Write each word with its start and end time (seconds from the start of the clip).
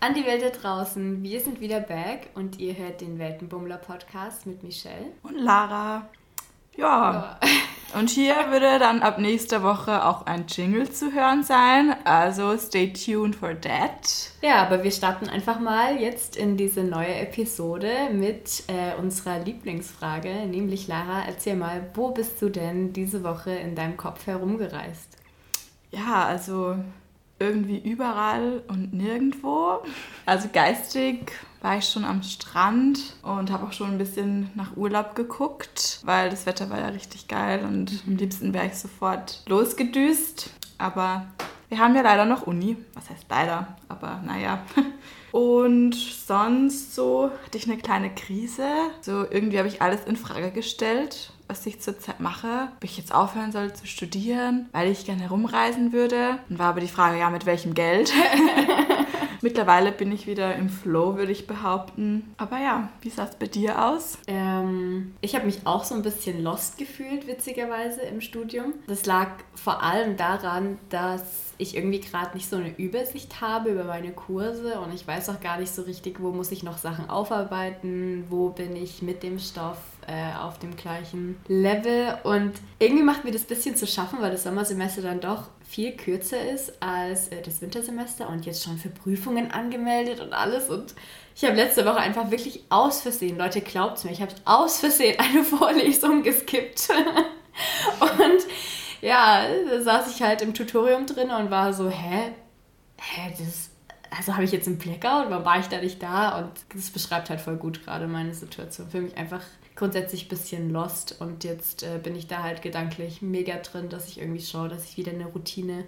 an 0.00 0.14
die 0.14 0.24
Welt 0.24 0.42
da 0.42 0.50
draußen. 0.50 1.22
Wir 1.22 1.40
sind 1.40 1.60
wieder 1.60 1.80
back 1.80 2.30
und 2.34 2.58
ihr 2.58 2.76
hört 2.76 3.00
den 3.00 3.18
Weltenbummler 3.18 3.78
Podcast 3.78 4.46
mit 4.46 4.62
Michelle 4.62 5.12
und 5.22 5.36
Lara. 5.36 6.08
Ja. 6.76 7.38
ja. 7.42 7.48
Und 7.98 8.10
hier 8.10 8.34
würde 8.50 8.78
dann 8.78 9.00
ab 9.00 9.18
nächster 9.18 9.62
Woche 9.62 10.04
auch 10.04 10.26
ein 10.26 10.44
Jingle 10.46 10.90
zu 10.90 11.12
hören 11.12 11.42
sein. 11.42 11.96
Also 12.04 12.56
stay 12.58 12.92
tuned 12.92 13.34
for 13.34 13.58
that. 13.60 14.30
Ja, 14.42 14.62
aber 14.62 14.84
wir 14.84 14.92
starten 14.92 15.28
einfach 15.28 15.58
mal 15.58 15.98
jetzt 15.98 16.36
in 16.36 16.56
diese 16.56 16.84
neue 16.84 17.14
Episode 17.14 18.10
mit 18.12 18.64
äh, 18.68 18.94
unserer 19.00 19.40
Lieblingsfrage, 19.40 20.46
nämlich 20.46 20.86
Lara, 20.86 21.22
erzähl 21.26 21.56
mal, 21.56 21.90
wo 21.94 22.10
bist 22.10 22.40
du 22.42 22.50
denn 22.50 22.92
diese 22.92 23.24
Woche 23.24 23.50
in 23.50 23.74
deinem 23.74 23.96
Kopf 23.96 24.26
herumgereist? 24.26 25.16
Ja, 25.90 26.26
also 26.26 26.76
irgendwie 27.38 27.78
überall 27.78 28.62
und 28.68 28.92
nirgendwo. 28.92 29.82
Also 30.26 30.48
geistig 30.52 31.32
war 31.60 31.78
ich 31.78 31.88
schon 31.88 32.04
am 32.04 32.22
Strand 32.22 33.16
und 33.22 33.50
habe 33.50 33.66
auch 33.66 33.72
schon 33.72 33.90
ein 33.90 33.98
bisschen 33.98 34.50
nach 34.54 34.76
Urlaub 34.76 35.14
geguckt, 35.14 36.00
weil 36.04 36.30
das 36.30 36.46
Wetter 36.46 36.70
war 36.70 36.78
ja 36.78 36.88
richtig 36.88 37.28
geil 37.28 37.64
und 37.64 38.02
am 38.06 38.16
liebsten 38.16 38.54
wäre 38.54 38.66
ich 38.66 38.74
sofort 38.74 39.42
losgedüst. 39.46 40.50
Aber 40.78 41.26
wir 41.68 41.78
haben 41.78 41.94
ja 41.94 42.02
leider 42.02 42.24
noch 42.24 42.46
Uni. 42.46 42.76
Was 42.94 43.10
heißt 43.10 43.26
leider? 43.28 43.76
Aber 43.88 44.22
naja. 44.24 44.62
Und 45.30 45.94
sonst 45.94 46.94
so 46.94 47.30
hatte 47.44 47.58
ich 47.58 47.68
eine 47.68 47.76
kleine 47.76 48.14
Krise. 48.14 48.66
So 49.02 49.26
irgendwie 49.30 49.58
habe 49.58 49.68
ich 49.68 49.82
alles 49.82 50.04
in 50.06 50.16
Frage 50.16 50.50
gestellt 50.50 51.32
was 51.48 51.66
ich 51.66 51.80
zurzeit 51.80 52.20
mache, 52.20 52.68
ob 52.76 52.84
ich 52.84 52.98
jetzt 52.98 53.12
aufhören 53.12 53.52
soll 53.52 53.72
zu 53.72 53.86
studieren, 53.86 54.68
weil 54.72 54.90
ich 54.90 55.06
gerne 55.06 55.22
herumreisen 55.22 55.92
würde. 55.92 56.38
Dann 56.48 56.58
war 56.58 56.68
aber 56.68 56.80
die 56.80 56.88
Frage, 56.88 57.18
ja, 57.18 57.30
mit 57.30 57.46
welchem 57.46 57.74
Geld? 57.74 58.12
Mittlerweile 59.48 59.92
bin 59.92 60.12
ich 60.12 60.26
wieder 60.26 60.56
im 60.56 60.68
Flow, 60.68 61.16
würde 61.16 61.32
ich 61.32 61.46
behaupten. 61.46 62.34
Aber 62.36 62.58
ja, 62.58 62.90
wie 63.00 63.08
sah 63.08 63.24
es 63.24 63.34
bei 63.34 63.46
dir 63.46 63.82
aus? 63.82 64.18
Ähm, 64.26 65.14
ich 65.22 65.34
habe 65.34 65.46
mich 65.46 65.60
auch 65.64 65.84
so 65.84 65.94
ein 65.94 66.02
bisschen 66.02 66.42
lost 66.42 66.76
gefühlt, 66.76 67.26
witzigerweise, 67.26 68.02
im 68.02 68.20
Studium. 68.20 68.74
Das 68.88 69.06
lag 69.06 69.28
vor 69.54 69.82
allem 69.82 70.18
daran, 70.18 70.76
dass 70.90 71.54
ich 71.56 71.76
irgendwie 71.76 72.00
gerade 72.00 72.36
nicht 72.36 72.48
so 72.48 72.56
eine 72.56 72.76
Übersicht 72.76 73.40
habe 73.40 73.70
über 73.70 73.84
meine 73.84 74.12
Kurse 74.12 74.80
und 74.80 74.94
ich 74.94 75.06
weiß 75.06 75.30
auch 75.30 75.40
gar 75.40 75.58
nicht 75.58 75.74
so 75.74 75.80
richtig, 75.82 76.20
wo 76.20 76.30
muss 76.30 76.52
ich 76.52 76.62
noch 76.62 76.76
Sachen 76.76 77.08
aufarbeiten, 77.08 78.26
wo 78.28 78.50
bin 78.50 78.76
ich 78.76 79.00
mit 79.00 79.22
dem 79.22 79.38
Stoff 79.38 79.78
äh, 80.06 80.36
auf 80.38 80.58
dem 80.58 80.76
gleichen 80.76 81.36
Level 81.48 82.16
und 82.22 82.52
irgendwie 82.78 83.02
macht 83.02 83.24
mir 83.24 83.32
das 83.32 83.42
ein 83.42 83.48
bisschen 83.48 83.76
zu 83.76 83.86
schaffen, 83.86 84.20
weil 84.20 84.30
das 84.30 84.44
Sommersemester 84.44 85.02
dann 85.02 85.20
doch 85.20 85.48
viel 85.68 85.92
kürzer 85.92 86.50
ist 86.50 86.82
als 86.82 87.28
äh, 87.28 87.42
das 87.42 87.60
Wintersemester 87.60 88.28
und 88.28 88.46
jetzt 88.46 88.64
schon 88.64 88.78
für 88.78 88.88
Prüfungen 88.88 89.50
angemeldet 89.50 90.20
und 90.20 90.32
alles 90.32 90.70
und 90.70 90.94
ich 91.36 91.44
habe 91.44 91.54
letzte 91.54 91.84
Woche 91.84 91.98
einfach 91.98 92.30
wirklich 92.30 92.64
aus 92.68 93.02
Versehen, 93.02 93.38
Leute, 93.38 93.60
glaubt 93.60 94.02
mir, 94.04 94.10
ich 94.10 94.22
habe 94.22 94.34
aus 94.44 94.80
Versehen 94.80 95.18
eine 95.20 95.44
Vorlesung 95.44 96.22
geskippt 96.22 96.88
und 98.00 98.46
ja, 99.00 99.46
da 99.70 99.80
saß 99.80 100.14
ich 100.14 100.22
halt 100.22 100.42
im 100.42 100.54
Tutorium 100.54 101.06
drin 101.06 101.30
und 101.30 101.50
war 101.50 101.72
so, 101.72 101.88
hä? 101.88 102.32
Hä, 102.96 103.34
das, 103.38 103.70
also 104.10 104.34
habe 104.34 104.44
ich 104.44 104.50
jetzt 104.50 104.66
einen 104.66 104.78
Blackout? 104.78 105.30
Warum 105.30 105.44
war 105.44 105.60
ich 105.60 105.68
da 105.68 105.80
nicht 105.80 106.02
da? 106.02 106.38
Und 106.38 106.50
das 106.74 106.90
beschreibt 106.90 107.30
halt 107.30 107.40
voll 107.40 107.56
gut 107.56 107.84
gerade 107.84 108.08
meine 108.08 108.34
Situation. 108.34 108.90
Für 108.90 109.00
mich 109.00 109.16
einfach 109.16 109.42
grundsätzlich 109.78 110.26
ein 110.26 110.28
bisschen 110.28 110.70
lost 110.70 111.16
und 111.20 111.44
jetzt 111.44 111.84
äh, 111.84 111.98
bin 112.02 112.16
ich 112.16 112.26
da 112.26 112.42
halt 112.42 112.62
gedanklich 112.62 113.22
mega 113.22 113.56
drin, 113.56 113.88
dass 113.88 114.08
ich 114.08 114.20
irgendwie 114.20 114.42
schaue, 114.42 114.68
dass 114.68 114.84
ich 114.84 114.96
wieder 114.96 115.12
eine 115.12 115.26
Routine 115.26 115.84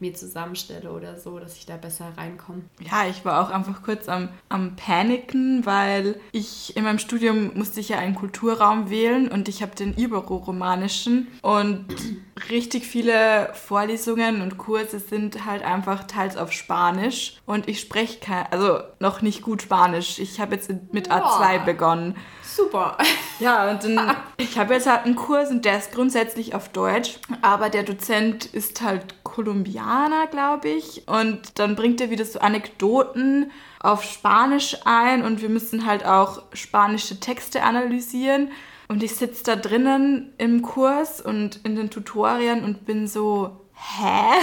mir 0.00 0.14
zusammenstelle 0.14 0.90
oder 0.92 1.18
so, 1.18 1.38
dass 1.38 1.56
ich 1.56 1.66
da 1.66 1.76
besser 1.76 2.12
reinkomme. 2.16 2.62
Ja, 2.80 3.08
ich 3.08 3.24
war 3.24 3.42
auch 3.42 3.50
einfach 3.50 3.82
kurz 3.82 4.08
am, 4.08 4.28
am 4.48 4.76
Paniken, 4.76 5.66
weil 5.66 6.20
ich 6.32 6.76
in 6.76 6.84
meinem 6.84 6.98
Studium 6.98 7.52
musste 7.54 7.80
ich 7.80 7.88
ja 7.88 7.98
einen 7.98 8.14
Kulturraum 8.14 8.90
wählen 8.90 9.28
und 9.28 9.48
ich 9.48 9.62
habe 9.62 9.74
den 9.74 9.96
Ibero-Romanischen 9.96 11.28
und 11.42 11.86
richtig 12.50 12.86
viele 12.86 13.52
Vorlesungen 13.54 14.40
und 14.40 14.58
Kurse 14.58 15.00
sind 15.00 15.46
halt 15.46 15.62
einfach 15.62 16.04
teils 16.04 16.36
auf 16.36 16.52
Spanisch 16.52 17.40
und 17.46 17.68
ich 17.68 17.80
spreche 17.80 18.20
kein, 18.20 18.46
also 18.52 18.80
noch 19.00 19.22
nicht 19.22 19.42
gut 19.42 19.62
Spanisch. 19.62 20.18
Ich 20.18 20.40
habe 20.40 20.54
jetzt 20.54 20.70
mit 20.92 21.10
A2 21.10 21.64
begonnen. 21.64 22.16
Super. 22.58 22.98
Ja, 23.40 23.70
und 23.70 23.84
dann, 23.84 24.16
ich 24.36 24.58
habe 24.58 24.74
jetzt 24.74 24.88
halt 24.88 25.04
einen 25.04 25.14
Kurs 25.14 25.52
und 25.52 25.64
der 25.64 25.78
ist 25.78 25.92
grundsätzlich 25.92 26.56
auf 26.56 26.70
Deutsch, 26.70 27.20
aber 27.40 27.70
der 27.70 27.84
Dozent 27.84 28.46
ist 28.46 28.82
halt 28.82 29.22
Kolumbianer, 29.22 30.26
glaube 30.26 30.68
ich. 30.68 31.06
Und 31.06 31.56
dann 31.60 31.76
bringt 31.76 32.00
er 32.00 32.10
wieder 32.10 32.24
so 32.24 32.40
Anekdoten 32.40 33.52
auf 33.78 34.02
Spanisch 34.02 34.78
ein 34.84 35.24
und 35.24 35.40
wir 35.40 35.50
müssen 35.50 35.86
halt 35.86 36.04
auch 36.04 36.42
spanische 36.52 37.20
Texte 37.20 37.62
analysieren. 37.62 38.50
Und 38.88 39.04
ich 39.04 39.14
sitze 39.14 39.44
da 39.44 39.54
drinnen 39.54 40.32
im 40.36 40.62
Kurs 40.62 41.20
und 41.20 41.60
in 41.62 41.76
den 41.76 41.90
Tutorien 41.90 42.64
und 42.64 42.86
bin 42.86 43.06
so, 43.06 43.67
hä? 43.78 44.34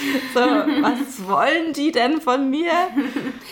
so, 0.34 0.40
was 0.40 1.26
wollen 1.28 1.72
die 1.72 1.92
denn 1.92 2.20
von 2.20 2.48
mir? 2.50 2.72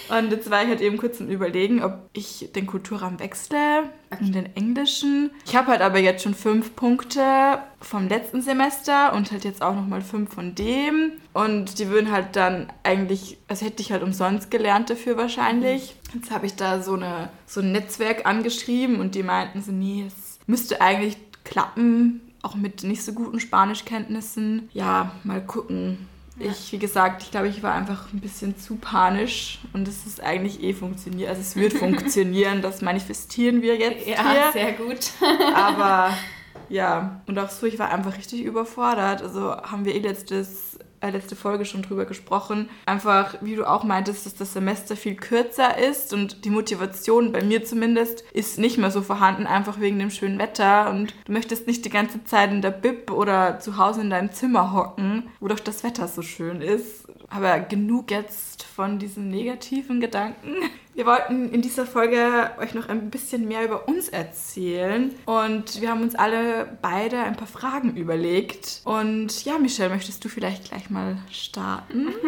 Und 0.09 0.31
jetzt 0.31 0.51
war 0.51 0.63
ich 0.63 0.69
halt 0.69 0.81
eben 0.81 0.97
kurz 0.97 1.21
im 1.21 1.29
Überlegen, 1.29 1.83
ob 1.83 2.09
ich 2.13 2.51
den 2.55 2.67
Kulturraum 2.67 3.21
wechsle 3.21 3.91
in 4.21 4.33
den 4.33 4.57
englischen. 4.57 5.31
Ich 5.45 5.55
habe 5.55 5.69
halt 5.69 5.83
aber 5.83 5.99
jetzt 5.99 6.23
schon 6.23 6.35
fünf 6.35 6.75
Punkte 6.75 7.59
vom 7.81 8.09
letzten 8.09 8.41
Semester 8.41 9.13
und 9.13 9.31
halt 9.31 9.45
jetzt 9.45 9.63
auch 9.63 9.75
nochmal 9.75 10.01
fünf 10.01 10.33
von 10.33 10.55
dem. 10.55 11.13
Und 11.35 11.79
die 11.79 11.89
würden 11.89 12.11
halt 12.11 12.37
dann 12.37 12.73
eigentlich, 12.83 13.39
also 13.49 13.67
hätte 13.67 13.83
ich 13.83 13.93
halt 13.93 14.03
umsonst 14.03 14.51
gelernt 14.51 14.91
dafür 14.91 15.17
wahrscheinlich. 15.17 15.95
Jetzt 16.15 16.31
habe 16.31 16.47
ich 16.47 16.57
da 16.57 16.81
so, 16.81 16.95
eine, 16.95 17.29
so 17.47 17.61
ein 17.61 17.73
Netzwerk 17.73 18.27
angeschrieben 18.27 19.01
und 19.01 19.15
die 19.15 19.23
meinten 19.23 19.61
so, 19.61 19.73
nee, 19.73 20.05
es 20.07 20.39
müsste 20.47 20.81
eigentlich 20.81 21.19
klappen 21.45 22.28
auch 22.43 22.55
mit 22.55 22.83
nicht 22.83 23.03
so 23.03 23.13
guten 23.13 23.41
Spanischkenntnissen. 23.41 24.69
Ja, 24.73 25.13
mal 25.25 25.45
gucken. 25.45 26.09
Ja. 26.39 26.51
Ich, 26.53 26.73
wie 26.73 26.79
gesagt, 26.79 27.23
ich 27.23 27.31
glaube, 27.31 27.49
ich 27.49 27.63
war 27.63 27.75
einfach 27.75 28.13
ein 28.13 28.21
bisschen 28.21 28.57
zu 28.59 28.77
panisch 28.77 29.59
und 29.73 29.89
es 29.89 30.07
ist 30.07 30.23
eigentlich 30.23 30.63
eh 30.63 30.73
funktioniert. 30.73 31.31
Also 31.31 31.41
es 31.41 31.57
wird 31.57 31.73
funktionieren, 31.75 32.63
das 32.63 32.81
manifestieren 32.81 33.61
wir 33.63 33.77
jetzt. 33.77 34.07
Ja, 34.07 34.31
hier. 34.31 34.53
sehr 34.53 34.73
gut. 34.73 35.11
Aber 35.55 36.13
ja, 36.69 37.21
und 37.27 37.39
auch 37.39 37.51
so, 37.51 37.67
ich 37.67 37.79
war 37.79 37.91
einfach 37.91 38.17
richtig 38.17 38.43
überfordert. 38.43 39.23
Also 39.23 39.57
haben 39.57 39.85
wir 39.85 39.95
eh 39.95 40.01
letztes 40.01 40.68
letzte 41.03 41.37
Folge 41.37 41.65
schon 41.65 41.83
drüber 41.83 42.05
gesprochen. 42.05 42.69
Einfach, 42.87 43.37
wie 43.41 43.57
du 43.57 43.69
auch 43.69 43.85
meintest, 43.85 44.27
dass 44.27 44.35
das 44.35 44.53
Semester 44.53 44.97
viel 44.97 45.15
kürzer 45.15 45.79
ist 45.79 46.13
und 46.13 46.45
die 46.45 46.51
Motivation, 46.51 47.33
bei 47.33 47.43
mir 47.43 47.65
zumindest, 47.65 48.23
ist 48.33 48.59
nicht 48.59 48.79
mehr 48.79 48.91
so 48.91 49.03
vorhanden, 49.03 49.47
einfach 49.47 49.81
wegen 49.81 49.99
dem 49.99 50.11
schönen 50.11 50.39
Wetter. 50.39 50.91
Und 50.91 51.15
du 51.25 51.33
möchtest 51.33 51.67
nicht 51.67 51.85
die 51.85 51.91
ganze 51.91 52.25
Zeit 52.25 52.51
in 52.51 52.63
der 52.63 52.71
Bib 52.71 53.11
oder 53.11 53.61
zu 53.61 53.79
Hause 53.79 54.01
in 54.03 54.11
deinem 54.11 54.33
Zimmer 54.33 54.73
hocken, 54.73 55.29
wo 55.41 55.49
doch 55.49 55.61
das 55.61 55.85
Wetter 55.85 56.09
so 56.09 56.23
schön 56.23 56.61
ist. 56.61 57.08
Aber 57.31 57.61
genug 57.61 58.11
jetzt 58.11 58.63
von 58.63 58.99
diesen 58.99 59.29
negativen 59.29 60.01
Gedanken. 60.01 60.55
Wir 60.95 61.07
wollten 61.07 61.51
in 61.51 61.63
dieser 61.63 61.87
Folge 61.87 62.51
euch 62.59 62.75
noch 62.75 62.89
ein 62.89 63.11
bisschen 63.11 63.47
mehr 63.47 63.65
über 63.65 63.87
uns 63.87 64.09
erzählen 64.09 65.15
und 65.27 65.81
wir 65.81 65.91
haben 65.91 66.03
uns 66.03 66.15
alle 66.15 66.77
beide 66.83 67.21
ein 67.21 67.37
paar 67.37 67.47
Fragen 67.47 67.97
überlegt. 67.97 68.81
Und 68.85 69.45
ja, 69.45 69.59
Michelle, 69.59 69.91
möchtest 69.91 70.25
du 70.25 70.29
vielleicht 70.29 70.71
gleich 70.71 70.91
mal 70.91 71.19
starten? 71.31 72.09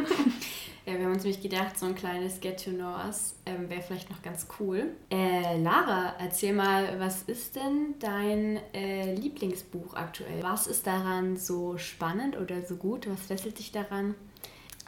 Ja, 0.87 0.99
wir 0.99 1.05
haben 1.05 1.13
uns 1.13 1.23
nämlich 1.23 1.43
gedacht, 1.43 1.79
so 1.79 1.87
ein 1.87 1.95
kleines 1.95 2.41
Get 2.41 2.65
to 2.65 2.71
Know 2.71 2.97
Us 3.07 3.35
ähm, 3.47 3.69
wäre 3.69 3.83
vielleicht 3.83 4.11
noch 4.11 4.23
ganz 4.23 4.49
cool. 4.59 4.89
Äh, 5.11 5.63
Lara, 5.63 6.15
erzähl 6.19 6.53
mal, 6.53 6.99
was 6.99 7.23
ist 7.23 7.55
denn 7.55 7.95
dein 8.01 8.59
äh, 8.75 9.15
Lieblingsbuch 9.15 9.95
aktuell? 9.95 10.43
Was 10.43 10.67
ist 10.67 10.87
daran 10.87 11.37
so 11.37 11.77
spannend 11.79 12.37
oder 12.37 12.63
so 12.63 12.77
gut? 12.77 13.09
Was 13.09 13.21
fesselt 13.27 13.59
dich 13.59 13.71
daran? 13.71 14.15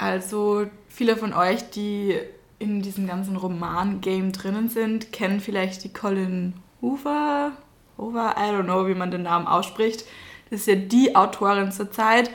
Also, 0.02 0.66
viele 0.88 1.16
von 1.16 1.32
euch, 1.32 1.70
die 1.70 2.18
in 2.58 2.82
diesem 2.82 3.06
ganzen 3.06 3.36
Roman-Game 3.36 4.32
drinnen 4.32 4.68
sind, 4.68 5.12
kennen 5.12 5.38
vielleicht 5.38 5.84
die 5.84 5.92
Colin 5.92 6.54
Hoover. 6.80 7.52
Hoover, 7.96 8.34
I 8.36 8.50
don't 8.50 8.64
know, 8.64 8.88
wie 8.88 8.96
man 8.96 9.12
den 9.12 9.22
Namen 9.22 9.46
ausspricht. 9.46 10.04
Das 10.50 10.62
ist 10.62 10.66
ja 10.66 10.74
die 10.74 11.14
Autorin 11.14 11.70
zurzeit. 11.70 12.32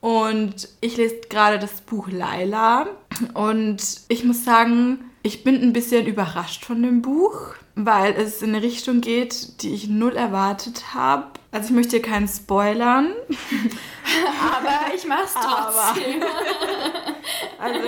Und 0.00 0.68
ich 0.80 0.96
lese 0.96 1.20
gerade 1.30 1.60
das 1.60 1.80
Buch 1.80 2.08
Laila. 2.10 2.88
Und 3.34 4.00
ich 4.08 4.24
muss 4.24 4.44
sagen, 4.44 5.05
ich 5.26 5.42
bin 5.42 5.60
ein 5.60 5.72
bisschen 5.72 6.06
überrascht 6.06 6.64
von 6.64 6.82
dem 6.82 7.02
Buch, 7.02 7.56
weil 7.74 8.14
es 8.14 8.42
in 8.42 8.54
eine 8.54 8.62
Richtung 8.62 9.00
geht, 9.00 9.60
die 9.62 9.74
ich 9.74 9.88
null 9.88 10.14
erwartet 10.14 10.94
habe. 10.94 11.26
Also 11.50 11.70
ich 11.70 11.74
möchte 11.74 11.96
hier 11.96 12.02
keinen 12.02 12.28
spoilern. 12.28 13.12
Aber 14.40 14.94
ich 14.94 15.04
mach's 15.04 15.34
trotzdem. 15.34 16.22
Also 17.58 17.80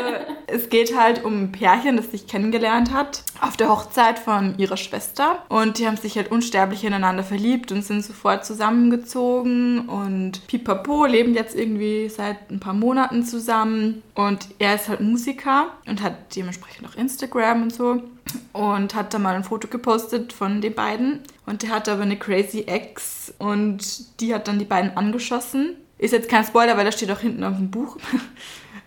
es 0.46 0.68
geht 0.68 0.96
halt 0.96 1.24
um 1.24 1.42
ein 1.42 1.52
Pärchen, 1.52 1.96
das 1.96 2.10
sich 2.10 2.26
kennengelernt 2.26 2.92
hat 2.92 3.22
auf 3.40 3.56
der 3.56 3.68
Hochzeit 3.68 4.18
von 4.18 4.58
ihrer 4.58 4.76
Schwester. 4.76 5.42
Und 5.48 5.78
die 5.78 5.86
haben 5.86 5.96
sich 5.96 6.16
halt 6.16 6.30
unsterblich 6.30 6.84
ineinander 6.84 7.22
verliebt 7.22 7.72
und 7.72 7.82
sind 7.82 8.04
sofort 8.04 8.44
zusammengezogen. 8.44 9.88
Und 9.88 10.46
Pipapo 10.46 11.06
leben 11.06 11.34
jetzt 11.34 11.56
irgendwie 11.56 12.08
seit 12.08 12.50
ein 12.50 12.60
paar 12.60 12.74
Monaten 12.74 13.24
zusammen. 13.24 14.02
Und 14.14 14.48
er 14.58 14.74
ist 14.74 14.88
halt 14.88 15.00
Musiker 15.00 15.68
und 15.86 16.02
hat 16.02 16.34
dementsprechend 16.34 16.88
auch 16.88 16.96
Instagram 16.96 17.62
und 17.62 17.72
so. 17.72 18.02
Und 18.52 18.94
hat 18.94 19.14
da 19.14 19.18
mal 19.18 19.34
ein 19.34 19.44
Foto 19.44 19.68
gepostet 19.68 20.32
von 20.32 20.60
den 20.60 20.74
beiden. 20.74 21.20
Und 21.46 21.62
der 21.62 21.70
hatte 21.70 21.92
aber 21.92 22.02
eine 22.02 22.18
crazy 22.18 22.64
Ex 22.66 23.32
und 23.38 24.20
die 24.20 24.34
hat 24.34 24.48
dann 24.48 24.58
die 24.58 24.64
beiden 24.64 24.96
angeschossen. 24.96 25.76
Ist 25.96 26.12
jetzt 26.12 26.28
kein 26.28 26.44
Spoiler, 26.44 26.76
weil 26.76 26.84
das 26.84 26.94
steht 26.94 27.10
auch 27.10 27.20
hinten 27.20 27.42
auf 27.42 27.56
dem 27.56 27.70
Buch. 27.70 27.96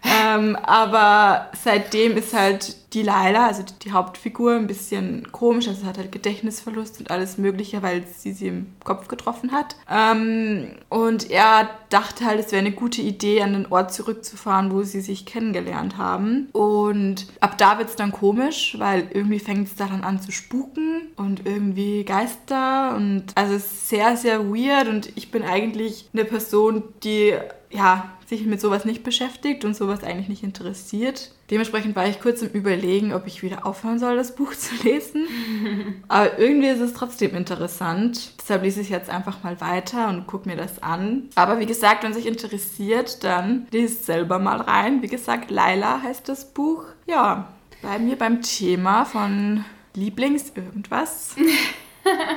ähm, 0.03 0.56
aber 0.56 1.51
seitdem 1.63 2.18
ist 2.18 2.33
halt 2.33 2.75
die 2.94 3.03
Laila, 3.03 3.48
also 3.48 3.63
die 3.83 3.92
Hauptfigur, 3.92 4.56
ein 4.56 4.68
bisschen 4.68 5.31
komisch. 5.31 5.68
Also 5.68 5.86
hat 5.86 5.98
halt 5.98 6.12
Gedächtnisverlust 6.12 7.00
und 7.00 7.12
alles 7.12 7.38
Mögliche, 7.38 7.81
weil 7.81 8.06
sie 8.07 8.33
sie 8.33 8.48
im 8.48 8.68
Kopf 8.83 9.07
getroffen 9.07 9.51
hat. 9.51 9.75
Ähm, 9.89 10.71
und 10.89 11.30
er 11.30 11.69
dachte 11.89 12.25
halt, 12.25 12.39
es 12.39 12.51
wäre 12.51 12.59
eine 12.59 12.74
gute 12.74 13.01
Idee, 13.01 13.42
an 13.42 13.53
den 13.53 13.71
Ort 13.71 13.94
zurückzufahren, 13.94 14.71
wo 14.71 14.83
sie 14.83 15.01
sich 15.01 15.25
kennengelernt 15.25 15.98
haben. 15.98 16.50
Und 16.51 17.27
ab 17.39 17.57
da 17.57 17.77
wird 17.77 17.89
es 17.89 17.95
dann 17.95 18.12
komisch, 18.12 18.75
weil 18.77 19.07
irgendwie 19.13 19.39
fängt 19.39 19.68
es 19.68 19.75
dann 19.75 20.03
an 20.03 20.21
zu 20.21 20.31
spuken 20.31 21.07
und 21.15 21.45
irgendwie 21.45 22.03
Geister. 22.03 22.95
Und 22.95 23.25
also 23.36 23.57
sehr, 23.57 24.18
sehr 24.18 24.50
weird. 24.50 24.89
Und 24.89 25.15
ich 25.15 25.31
bin 25.31 25.44
eigentlich 25.44 26.09
eine 26.13 26.25
Person, 26.25 26.83
die 27.03 27.36
ja, 27.72 28.10
sich 28.28 28.46
mit 28.46 28.62
sowas 28.62 28.86
nicht 28.86 29.04
beschäftigt 29.04 29.66
und 29.66 29.76
sowas 29.76 30.04
eigentlich 30.04 30.30
nicht 30.30 30.44
interessiert. 30.44 31.32
Dementsprechend 31.50 31.96
war 31.96 32.08
ich 32.08 32.22
kurz 32.22 32.42
im 32.42 32.50
Überlegen, 32.50 33.14
ob 33.14 33.28
ich 33.28 33.44
wieder 33.44 33.66
aufhören 33.66 34.00
soll, 34.00 34.16
das 34.16 34.36
Buch 34.36 34.54
zu 34.56 34.76
lesen. 34.84 35.28
Aber 36.08 36.40
irgendwie 36.40 36.70
ist 36.70 36.80
es 36.80 36.94
trotzdem 36.94 37.36
interessant. 37.36 38.34
Deshalb 38.40 38.64
lese 38.64 38.82
ich 38.82 38.90
jetzt 38.90 39.10
einfach 39.10 39.44
mal 39.44 39.60
weiter 39.60 40.08
und 40.08 40.28
gucke 40.28 40.48
mir 40.48 40.56
das 40.56 40.82
an. 40.82 41.30
Aber 41.36 41.60
wie 41.60 41.66
gesagt, 41.66 42.04
wenn 42.04 42.14
sich 42.14 42.26
interessiert, 42.26 43.24
dann 43.24 43.68
lest 43.72 44.06
selber 44.06 44.40
mal 44.40 44.62
rein. 44.62 45.02
Wie 45.02 45.08
gesagt, 45.08 45.52
Laila 45.52 46.02
heißt 46.02 46.30
das 46.30 46.54
Buch. 46.54 46.86
Ja, 47.08 47.50
bleiben 47.82 48.08
wir 48.08 48.18
beim 48.18 48.42
Thema 48.42 49.06
von 49.06 49.66
Lieblings 49.94 50.54
irgendwas. 50.56 51.36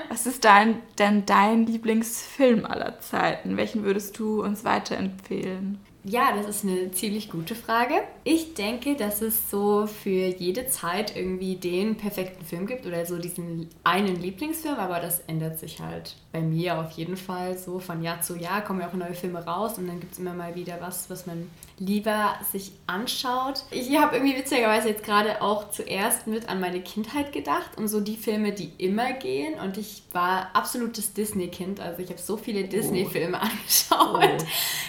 Was 0.08 0.26
ist 0.26 0.44
dein, 0.44 0.82
denn 0.98 1.26
dein 1.26 1.66
Lieblingsfilm 1.66 2.64
aller 2.66 3.00
Zeiten? 3.00 3.56
Welchen 3.56 3.84
würdest 3.84 4.18
du 4.18 4.42
uns 4.42 4.64
weiterempfehlen? 4.64 5.80
Ja, 6.06 6.36
das 6.36 6.46
ist 6.46 6.64
eine 6.64 6.90
ziemlich 6.90 7.30
gute 7.30 7.54
Frage. 7.54 7.94
Ich 8.24 8.52
denke, 8.52 8.94
dass 8.94 9.22
es 9.22 9.50
so 9.50 9.86
für 9.86 10.26
jede 10.26 10.66
Zeit 10.66 11.16
irgendwie 11.16 11.56
den 11.56 11.96
perfekten 11.96 12.44
Film 12.44 12.66
gibt 12.66 12.84
oder 12.84 13.06
so 13.06 13.18
diesen 13.18 13.70
einen 13.84 14.20
Lieblingsfilm, 14.20 14.76
aber 14.76 15.00
das 15.00 15.20
ändert 15.20 15.58
sich 15.58 15.80
halt 15.80 16.14
bei 16.34 16.40
mir 16.40 16.80
auf 16.80 16.90
jeden 16.90 17.16
Fall 17.16 17.56
so 17.56 17.78
von 17.78 18.02
Jahr 18.02 18.20
zu 18.20 18.36
Jahr 18.36 18.62
kommen 18.62 18.80
ja 18.80 18.88
auch 18.88 18.92
neue 18.94 19.14
Filme 19.14 19.46
raus 19.46 19.78
und 19.78 19.86
dann 19.86 20.00
gibt 20.00 20.14
es 20.14 20.18
immer 20.18 20.34
mal 20.34 20.56
wieder 20.56 20.78
was, 20.80 21.08
was 21.08 21.26
man 21.26 21.48
lieber 21.78 22.34
sich 22.50 22.72
anschaut. 22.88 23.62
Ich 23.70 23.96
habe 23.96 24.16
irgendwie 24.16 24.36
witzigerweise 24.36 24.88
jetzt 24.88 25.04
gerade 25.04 25.40
auch 25.40 25.70
zuerst 25.70 26.26
mit 26.26 26.48
an 26.48 26.60
meine 26.60 26.80
Kindheit 26.80 27.32
gedacht 27.32 27.78
und 27.78 27.86
so 27.86 28.00
die 28.00 28.16
Filme, 28.16 28.50
die 28.50 28.72
immer 28.78 29.12
gehen 29.12 29.60
und 29.60 29.78
ich 29.78 30.02
war 30.12 30.50
absolutes 30.54 31.14
Disney-Kind, 31.14 31.78
also 31.78 32.02
ich 32.02 32.10
habe 32.10 32.20
so 32.20 32.36
viele 32.36 32.64
Disney-Filme 32.64 33.38
oh. 33.40 33.46
angeschaut. 33.46 34.42
Oh. 34.42 34.46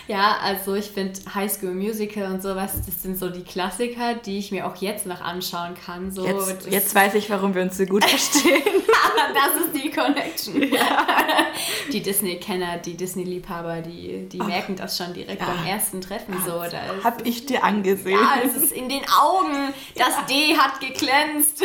Ja, 0.07 0.37
also 0.41 0.73
ich 0.73 0.89
finde 1.05 1.33
High 1.33 1.51
School 1.51 1.73
Musical 1.73 2.31
und 2.31 2.41
sowas, 2.41 2.73
das 2.85 3.01
sind 3.01 3.17
so 3.17 3.29
die 3.29 3.43
Klassiker, 3.43 4.15
die 4.15 4.39
ich 4.39 4.51
mir 4.51 4.67
auch 4.67 4.75
jetzt 4.77 5.05
noch 5.05 5.21
anschauen 5.21 5.75
kann. 5.85 6.11
So, 6.11 6.25
jetzt, 6.25 6.67
jetzt 6.67 6.95
weiß 6.95 7.15
ich, 7.15 7.29
warum 7.29 7.53
wir 7.53 7.61
uns 7.61 7.77
so 7.77 7.85
gut 7.85 8.03
verstehen. 8.09 8.63
das 9.33 9.65
ist 9.65 9.83
die 9.83 9.91
Connection. 9.91 10.73
Ja. 10.73 11.05
die 11.91 12.01
Disney-Kenner, 12.01 12.77
die 12.77 12.95
Disney-Liebhaber, 12.95 13.81
die, 13.81 14.27
die 14.29 14.37
merken 14.37 14.75
das 14.75 14.97
schon 14.97 15.13
direkt 15.13 15.41
ja. 15.41 15.47
beim 15.47 15.65
ersten 15.65 16.01
Treffen 16.01 16.35
so. 16.45 16.63
Da 16.69 17.03
Hab 17.03 17.25
ich 17.25 17.45
dir 17.45 17.63
angesehen. 17.63 18.19
Ja, 18.19 18.39
es 18.43 18.55
ist 18.55 18.71
in 18.71 18.89
den 18.89 19.03
Augen. 19.09 19.73
Das 19.95 20.09
ja. 20.09 20.25
D 20.29 20.57
hat 20.57 20.79
geglänzt. 20.79 21.63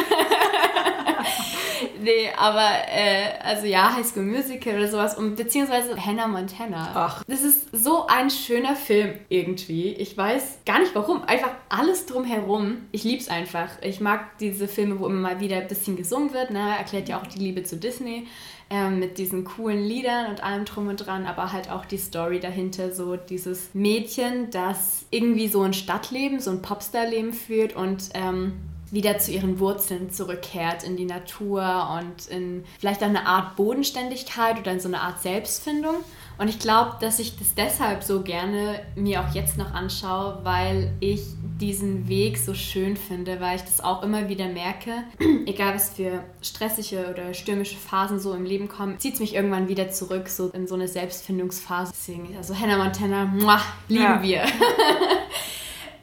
nee, 2.02 2.30
aber 2.36 2.68
äh, 2.88 3.38
also 3.42 3.66
ja, 3.66 3.94
High 3.94 4.06
School 4.06 4.24
Musical 4.24 4.76
oder 4.76 4.88
sowas 4.88 5.16
und 5.16 5.36
beziehungsweise 5.36 5.96
Hannah 5.96 6.28
Montana. 6.28 6.92
Ach. 6.94 7.24
Das 7.26 7.42
ist 7.42 7.68
so 7.72 8.06
ein 8.06 8.30
schöner 8.30 8.76
Film 8.76 9.18
irgendwie. 9.28 9.92
Ich 9.92 10.16
weiß 10.16 10.60
gar 10.66 10.80
nicht 10.80 10.94
warum. 10.94 11.24
Einfach 11.24 11.52
alles 11.68 12.06
drumherum. 12.06 12.78
Ich 12.92 13.04
lieb's 13.04 13.28
einfach. 13.28 13.68
Ich 13.82 14.00
mag 14.00 14.38
diese 14.38 14.68
Filme, 14.68 14.98
wo 14.98 15.06
immer 15.06 15.20
mal 15.20 15.40
wieder 15.40 15.56
ein 15.56 15.68
bisschen 15.68 15.96
gesungen 15.96 16.32
wird. 16.32 16.50
Ne? 16.50 16.76
Erklärt 16.78 17.08
ja 17.08 17.20
auch 17.20 17.26
die 17.26 17.38
Liebe 17.38 17.62
zu 17.62 17.76
Disney 17.76 18.26
ähm, 18.70 19.00
mit 19.00 19.18
diesen 19.18 19.44
coolen 19.44 19.82
Liedern 19.82 20.30
und 20.30 20.44
allem 20.44 20.64
drum 20.64 20.88
und 20.88 20.96
dran, 20.96 21.26
aber 21.26 21.52
halt 21.52 21.70
auch 21.70 21.84
die 21.84 21.98
Story 21.98 22.38
dahinter, 22.38 22.92
so 22.92 23.16
dieses 23.16 23.74
Mädchen, 23.74 24.50
das 24.50 25.04
irgendwie 25.10 25.48
so 25.48 25.62
ein 25.62 25.74
Stadtleben, 25.74 26.38
so 26.38 26.52
ein 26.52 26.62
Popstar-Leben 26.62 27.32
führt 27.32 27.74
und 27.74 28.10
ähm, 28.14 28.52
wieder 28.90 29.18
zu 29.18 29.30
ihren 29.30 29.58
Wurzeln 29.58 30.10
zurückkehrt 30.10 30.82
in 30.82 30.96
die 30.96 31.04
Natur 31.04 31.98
und 31.98 32.26
in 32.28 32.64
vielleicht 32.78 33.02
eine 33.02 33.26
Art 33.26 33.56
Bodenständigkeit 33.56 34.58
oder 34.58 34.72
in 34.72 34.80
so 34.80 34.88
eine 34.88 35.00
Art 35.00 35.22
Selbstfindung. 35.22 35.96
Und 36.38 36.48
ich 36.48 36.58
glaube, 36.58 36.96
dass 37.00 37.18
ich 37.18 37.38
das 37.38 37.54
deshalb 37.54 38.02
so 38.02 38.22
gerne 38.22 38.80
mir 38.96 39.20
auch 39.20 39.34
jetzt 39.34 39.58
noch 39.58 39.74
anschaue, 39.74 40.40
weil 40.42 40.90
ich 41.00 41.20
diesen 41.60 42.08
Weg 42.08 42.38
so 42.38 42.54
schön 42.54 42.96
finde, 42.96 43.40
weil 43.40 43.56
ich 43.56 43.62
das 43.62 43.82
auch 43.82 44.02
immer 44.02 44.28
wieder 44.30 44.48
merke, 44.48 45.04
egal 45.46 45.74
was 45.74 45.90
für 45.90 46.24
stressige 46.40 47.10
oder 47.10 47.34
stürmische 47.34 47.76
Phasen 47.76 48.18
so 48.18 48.32
im 48.32 48.44
Leben 48.44 48.68
kommen, 48.68 48.98
zieht 48.98 49.14
es 49.14 49.20
mich 49.20 49.34
irgendwann 49.34 49.68
wieder 49.68 49.90
zurück, 49.90 50.28
so 50.30 50.48
in 50.48 50.66
so 50.66 50.74
eine 50.74 50.88
Selbstfindungsphase. 50.88 51.92
Deswegen, 51.92 52.34
also 52.36 52.58
Hannah 52.58 52.82
Montana, 52.82 53.26
muah, 53.26 53.60
lieben 53.88 54.02
ja. 54.02 54.22
wir. 54.22 54.42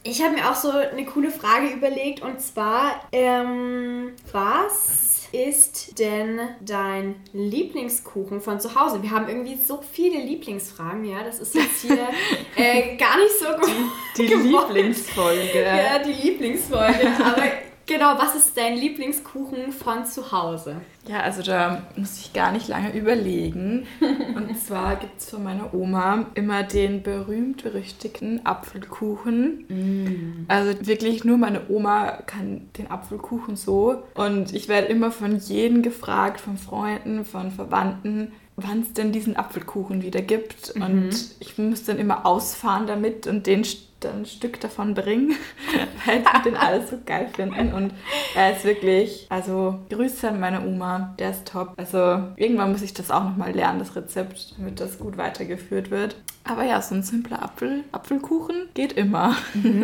ich 0.10 0.22
habe 0.22 0.36
mir 0.36 0.50
auch 0.50 0.56
so 0.56 0.72
eine 0.72 1.06
coole 1.06 1.32
Frage 1.32 1.68
überlegt 1.68 2.22
und 2.22 2.42
zwar, 2.42 3.02
ähm, 3.12 4.14
was 4.32 5.28
ist 5.32 6.00
denn 6.00 6.40
dein 6.62 7.16
Lieblingskuchen 7.34 8.40
von 8.40 8.60
zu 8.60 8.76
Hause? 8.76 9.04
Wir 9.04 9.12
haben 9.12 9.28
irgendwie 9.28 9.56
so 9.56 9.82
viele 9.92 10.20
Lieblingsfragen, 10.20 11.04
ja. 11.04 11.24
Das 11.24 11.40
ist 11.40 11.54
jetzt 11.54 11.82
hier 11.82 11.98
äh, 12.56 12.96
gar 12.96 13.18
nicht 13.18 13.38
so 13.40 13.46
gut. 13.60 13.76
Die, 14.18 14.28
die 14.28 14.34
Lieblingsfolge. 14.34 15.64
Ja, 15.64 16.00
die 16.00 16.14
Lieblingsfolge. 16.14 17.08
Aber 17.24 17.44
Genau, 17.88 18.18
was 18.18 18.36
ist 18.36 18.58
dein 18.58 18.76
Lieblingskuchen 18.76 19.72
von 19.72 20.06
zu 20.06 20.34
Hause? 20.34 20.82
Ja, 21.08 21.22
also 21.22 21.42
da 21.42 21.84
muss 21.96 22.20
ich 22.20 22.34
gar 22.34 22.52
nicht 22.52 22.68
lange 22.68 22.94
überlegen. 22.94 23.88
Und 24.36 24.60
zwar 24.60 24.98
gibt 24.98 25.22
es 25.22 25.30
von 25.30 25.42
meiner 25.42 25.74
Oma 25.74 26.26
immer 26.34 26.64
den 26.64 27.02
berühmt-berüchtigten 27.02 28.46
Apfelkuchen. 28.46 29.66
Mm. 29.70 30.46
Also 30.50 30.86
wirklich 30.86 31.24
nur 31.24 31.38
meine 31.38 31.70
Oma 31.70 32.24
kann 32.26 32.70
den 32.78 32.92
Apfelkuchen 32.92 33.56
so. 33.56 34.04
Und 34.16 34.54
ich 34.54 34.68
werde 34.68 34.88
immer 34.88 35.10
von 35.10 35.38
jedem 35.38 35.82
gefragt, 35.82 36.42
von 36.42 36.58
Freunden, 36.58 37.24
von 37.24 37.52
Verwandten, 37.52 38.34
wann 38.58 38.82
es 38.82 38.92
denn 38.92 39.14
diesen 39.14 39.38
Apfelkuchen 39.38 40.02
wieder 40.02 40.22
gibt. 40.22 40.76
Mhm. 40.76 40.82
Und 40.82 41.36
ich 41.40 41.58
muss 41.58 41.86
dann 41.86 42.00
immer 42.00 42.26
ausfahren 42.26 42.86
damit 42.86 43.28
und 43.28 43.48
den 43.48 43.64
ein 44.06 44.26
Stück 44.26 44.60
davon 44.60 44.94
bringen, 44.94 45.36
weil 46.06 46.20
die 46.22 46.50
den 46.50 46.58
alles 46.58 46.90
so 46.90 46.98
geil 47.06 47.30
finden. 47.34 47.74
Und 47.74 47.94
er 48.36 48.56
ist 48.56 48.64
wirklich, 48.64 49.26
also 49.30 49.80
Grüße 49.90 50.30
an 50.30 50.40
meine 50.40 50.66
Oma, 50.66 51.16
der 51.20 51.32
ist 51.32 51.48
top. 51.48 51.74
Also 51.78 51.98
irgendwann 52.36 52.72
muss 52.72 52.82
ich 52.82 52.94
das 52.94 53.12
auch 53.12 53.24
nochmal 53.24 53.52
lernen, 53.52 53.80
das 53.80 53.96
Rezept, 53.96 54.56
damit 54.58 54.80
das 54.80 55.00
gut 55.00 55.18
weitergeführt 55.18 55.92
wird. 55.92 56.16
Aber 56.50 56.64
ja, 56.64 56.82
so 56.82 56.96
ein 56.96 57.04
simpler 57.04 57.44
Apfel, 57.44 57.84
Apfelkuchen 57.92 58.70
geht 58.74 58.94
immer. 58.94 59.36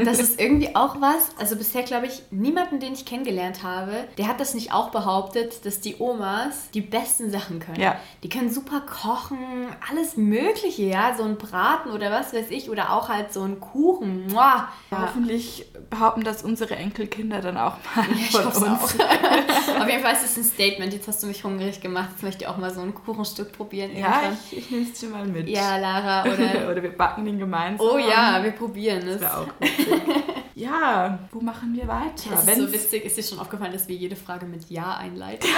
Das 0.06 0.20
ist 0.20 0.40
irgendwie 0.40 0.76
auch 0.76 1.02
was, 1.02 1.32
also 1.38 1.56
bisher 1.56 1.84
glaube 1.84 2.08
ich, 2.08 2.24
niemanden, 2.32 2.80
den 2.80 2.94
ich 2.94 3.06
kennengelernt 3.06 3.64
habe, 3.64 3.92
der 4.18 4.28
hat 4.28 4.40
das 4.40 4.54
nicht 4.54 4.72
auch 4.72 4.90
behauptet, 4.90 5.66
dass 5.66 5.82
die 5.82 5.98
Omas 6.00 6.70
die 6.74 6.82
besten 6.82 7.32
Sachen 7.32 7.60
können. 7.60 7.82
Ja. 7.82 8.00
Die 8.24 8.30
können 8.30 8.50
super 8.50 8.82
kochen, 8.82 9.68
alles 9.90 10.16
Mögliche, 10.16 10.84
ja, 10.84 11.16
so 11.18 11.24
ein 11.24 11.38
Braten 11.38 11.92
oder 11.92 12.12
was 12.12 12.34
weiß 12.34 12.50
ich, 12.50 12.70
oder 12.70 12.94
auch 12.94 13.10
halt 13.10 13.34
so 13.34 13.42
ein 13.42 13.60
Kuchen. 13.60 14.03
Mua. 14.04 14.68
Ja. 14.92 15.02
Hoffentlich 15.02 15.66
behaupten 15.90 16.24
das 16.24 16.44
unsere 16.44 16.76
Enkelkinder 16.76 17.42
dann 17.42 17.58
auch 17.58 17.78
mal 17.96 18.06
ja, 18.16 18.52
von 18.52 18.64
uns. 18.64 19.00
Auf 19.80 19.90
jeden 19.90 20.02
Fall 20.02 20.14
ist 20.14 20.24
es 20.24 20.38
ein 20.38 20.44
Statement. 20.44 20.94
Jetzt 20.94 21.08
hast 21.08 21.24
du 21.24 21.28
mich 21.28 21.44
hungrig 21.44 21.82
gemacht. 21.82 22.10
Jetzt 22.14 22.24
möchte 22.24 22.44
ich 22.44 22.50
auch 22.50 22.58
mal 22.58 22.74
so 22.74 22.82
ein 22.82 22.94
Kuchenstück 22.94 23.52
probieren. 23.52 23.96
Ja, 23.96 24.34
ich, 24.52 24.58
ich 24.58 24.72
nehme 24.72 24.84
es 24.92 25.00
dir 25.00 25.10
mal 25.10 25.26
mit. 25.26 25.50
Ja, 25.50 25.78
Lara, 25.78 26.24
oder 26.24 26.54
Oder 26.72 26.84
wir 26.84 26.96
backen 26.96 27.26
den 27.26 27.40
gemeinsam. 27.40 27.88
Oh 27.88 27.98
ja, 27.98 28.44
wir 28.44 28.52
probieren 28.52 29.08
es. 29.08 29.22
Das 29.22 29.34
auch 29.34 29.48
Ja, 30.56 31.20
wo 31.32 31.42
machen 31.42 31.74
wir 31.76 31.88
weiter? 31.88 32.30
Das 32.30 32.48
ist 32.48 32.58
so 32.58 32.72
witzig. 32.72 33.06
Ist 33.06 33.18
dir 33.18 33.24
schon 33.24 33.40
aufgefallen, 33.40 33.74
dass 33.74 33.88
wir 33.88 33.96
jede 33.96 34.16
Frage 34.16 34.46
mit 34.46 34.70
Ja 34.70 34.98
einleiten? 34.98 35.50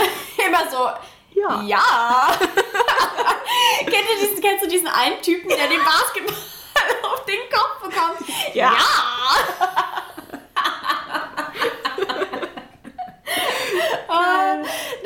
Immer 0.48 0.70
so, 0.72 0.88
ja. 1.40 1.62
Ja. 1.64 1.82
kennst, 3.80 3.94
du 3.94 4.28
diesen, 4.28 4.42
kennst 4.42 4.66
du 4.66 4.70
diesen 4.70 4.88
einen 4.88 5.22
Typen, 5.22 5.50
der 5.50 5.68
den 5.68 5.84
Basketball 5.84 6.36
kommt, 8.05 8.29
ja. 8.53 8.71
ja. 8.71 8.75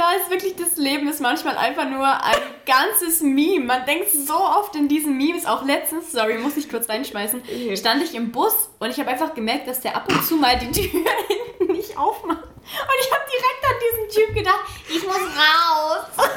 da 0.09 0.13
ist 0.13 0.29
wirklich 0.29 0.55
das 0.55 0.77
Leben 0.77 1.07
ist 1.07 1.19
manchmal 1.19 1.57
einfach 1.57 1.87
nur 1.87 2.07
ein 2.07 2.37
ganzes 2.65 3.21
Meme. 3.21 3.65
Man 3.65 3.85
denkt 3.85 4.09
so 4.09 4.33
oft 4.33 4.75
in 4.75 4.87
diesen 4.87 5.17
Memes, 5.17 5.45
auch 5.45 5.63
letztens, 5.65 6.11
sorry, 6.11 6.37
muss 6.37 6.57
ich 6.57 6.69
kurz 6.69 6.89
reinschmeißen, 6.89 7.43
stand 7.75 8.03
ich 8.03 8.15
im 8.15 8.31
Bus 8.31 8.69
und 8.79 8.89
ich 8.89 8.99
habe 8.99 9.09
einfach 9.09 9.33
gemerkt, 9.33 9.67
dass 9.67 9.81
der 9.81 9.95
ab 9.95 10.07
und 10.09 10.23
zu 10.23 10.35
mal 10.35 10.57
die 10.57 10.71
Tür 10.71 11.01
hinten 11.27 11.73
nicht 11.73 11.97
aufmacht. 11.97 12.43
Und 12.43 12.95
ich 13.01 13.11
habe 13.11 13.23
direkt 13.29 13.65
an 13.65 13.75
diesen 13.85 14.25
Typ 14.25 14.35
gedacht, 14.35 14.65
ich 14.89 15.03
muss 15.05 15.17
raus. 15.17 16.27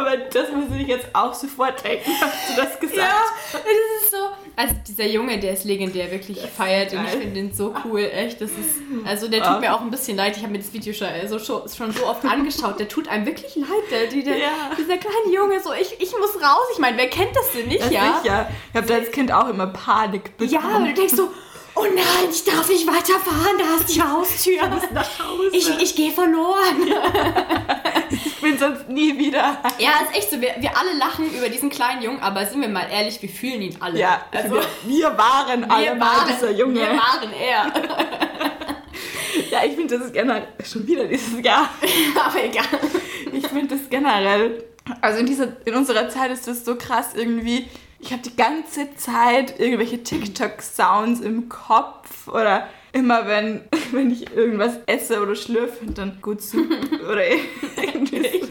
Aber 0.00 0.16
das 0.16 0.50
muss 0.50 0.78
ich 0.78 0.88
jetzt 0.88 1.08
auch 1.12 1.34
sofort 1.34 1.84
denken, 1.84 2.10
hast 2.20 2.50
du 2.50 2.60
das 2.60 2.80
gesagt? 2.80 2.96
Ja, 2.96 3.22
das 3.52 3.62
ist 3.62 4.10
so. 4.10 4.16
Also 4.56 4.74
dieser 4.86 5.06
Junge, 5.06 5.38
der 5.38 5.52
ist 5.52 5.64
legendär, 5.64 6.10
wirklich 6.10 6.38
feiert 6.40 6.92
und 6.92 7.04
ich 7.04 7.10
finde 7.10 7.34
den 7.34 7.52
so 7.52 7.74
cool, 7.84 8.00
echt. 8.00 8.40
Das 8.40 8.50
ist, 8.50 8.80
also 9.04 9.28
der 9.28 9.42
tut 9.42 9.60
mir 9.60 9.74
auch 9.74 9.80
ein 9.80 9.90
bisschen 9.90 10.16
leid. 10.16 10.36
Ich 10.36 10.42
habe 10.42 10.52
mir 10.52 10.58
das 10.58 10.72
Video 10.72 10.92
schon, 10.92 11.08
also 11.08 11.38
schon, 11.38 11.92
so 11.92 12.06
oft 12.06 12.24
angeschaut. 12.24 12.78
Der 12.78 12.88
tut 12.88 13.08
einem 13.08 13.26
wirklich 13.26 13.56
leid, 13.56 13.68
der, 13.90 14.06
der, 14.06 14.36
ja. 14.36 14.70
dieser 14.76 14.96
kleine 14.98 15.34
Junge. 15.34 15.60
So, 15.60 15.72
ich, 15.72 16.00
ich 16.00 16.12
muss 16.12 16.36
raus. 16.42 16.66
Ich 16.72 16.78
meine, 16.78 16.96
wer 16.96 17.08
kennt 17.08 17.34
das 17.34 17.52
denn 17.52 17.68
nicht, 17.68 17.82
das 17.82 17.90
ja? 17.90 18.20
Ich, 18.20 18.28
ja. 18.28 18.50
Ich 18.72 18.76
habe 18.76 18.94
als 18.94 19.10
Kind 19.10 19.32
auch 19.32 19.48
immer 19.48 19.66
Panik 19.66 20.36
bekommen. 20.36 20.50
Ja, 20.50 20.76
und 20.76 20.86
du 20.86 20.94
denkst 20.94 21.14
so, 21.14 21.30
oh 21.74 21.84
nein, 21.94 22.30
ich 22.30 22.44
darf 22.44 22.68
nicht 22.68 22.86
weiterfahren, 22.86 23.58
da 23.58 23.76
ist 23.76 23.94
die 23.94 24.02
Haustür. 24.02 24.68
nach 24.92 25.18
Hause. 25.18 25.50
Ich, 25.52 25.68
ich 25.80 25.94
gehe 25.94 26.12
verloren. 26.12 26.92
ich 28.10 28.40
bin 28.40 28.58
sonst 28.58 28.88
nie 28.88 29.16
wieder. 29.18 29.58
Ja, 29.78 29.90
ist 30.08 30.16
echt 30.16 30.30
so. 30.30 30.40
Wir, 30.40 30.54
wir 30.58 30.76
alle 30.76 30.92
lachen 30.98 31.32
über 31.32 31.48
diesen 31.48 31.70
kleinen 31.70 32.02
Jungen, 32.02 32.20
aber 32.20 32.46
sind 32.46 32.60
wir 32.60 32.68
mal 32.68 32.86
ehrlich, 32.90 33.20
wir 33.22 33.28
fühlen 33.28 33.62
ihn 33.62 33.76
alle. 33.80 33.98
Ja, 33.98 34.24
also 34.32 34.54
wir, 34.54 34.64
wir 34.86 35.18
waren 35.18 35.60
wir 35.60 35.70
alle 35.70 35.94
mal 35.94 36.26
dieser 36.28 36.50
Junge. 36.50 36.80
Wir 36.80 36.88
waren 36.88 37.32
er. 37.32 37.72
ja, 39.50 39.64
ich 39.64 39.74
finde, 39.74 39.96
das 39.96 40.06
ist 40.06 40.14
generell 40.14 40.48
schon 40.64 40.86
wieder 40.86 41.04
dieses 41.04 41.42
Jahr. 41.42 41.68
aber 42.24 42.44
egal. 42.44 42.64
Ich 43.32 43.46
finde 43.46 43.76
das 43.76 43.88
generell. 43.88 44.64
Also 45.00 45.20
in, 45.20 45.26
dieser, 45.26 45.48
in 45.64 45.74
unserer 45.74 46.08
Zeit 46.08 46.30
ist 46.30 46.46
das 46.48 46.64
so 46.64 46.74
krass 46.76 47.10
irgendwie 47.14 47.68
ich 48.00 48.12
habe 48.12 48.22
die 48.22 48.36
ganze 48.36 48.94
Zeit 48.96 49.60
irgendwelche 49.60 50.02
TikTok-Sounds 50.02 51.20
im 51.20 51.48
Kopf 51.48 52.28
oder 52.28 52.66
immer 52.92 53.26
wenn, 53.26 53.62
wenn 53.92 54.10
ich 54.10 54.34
irgendwas 54.34 54.78
esse 54.86 55.20
oder 55.22 55.34
schlürfe 55.34 55.84
und 55.84 55.98
dann 55.98 56.18
gut 56.20 56.42
zu 56.42 56.58
oder 57.10 57.22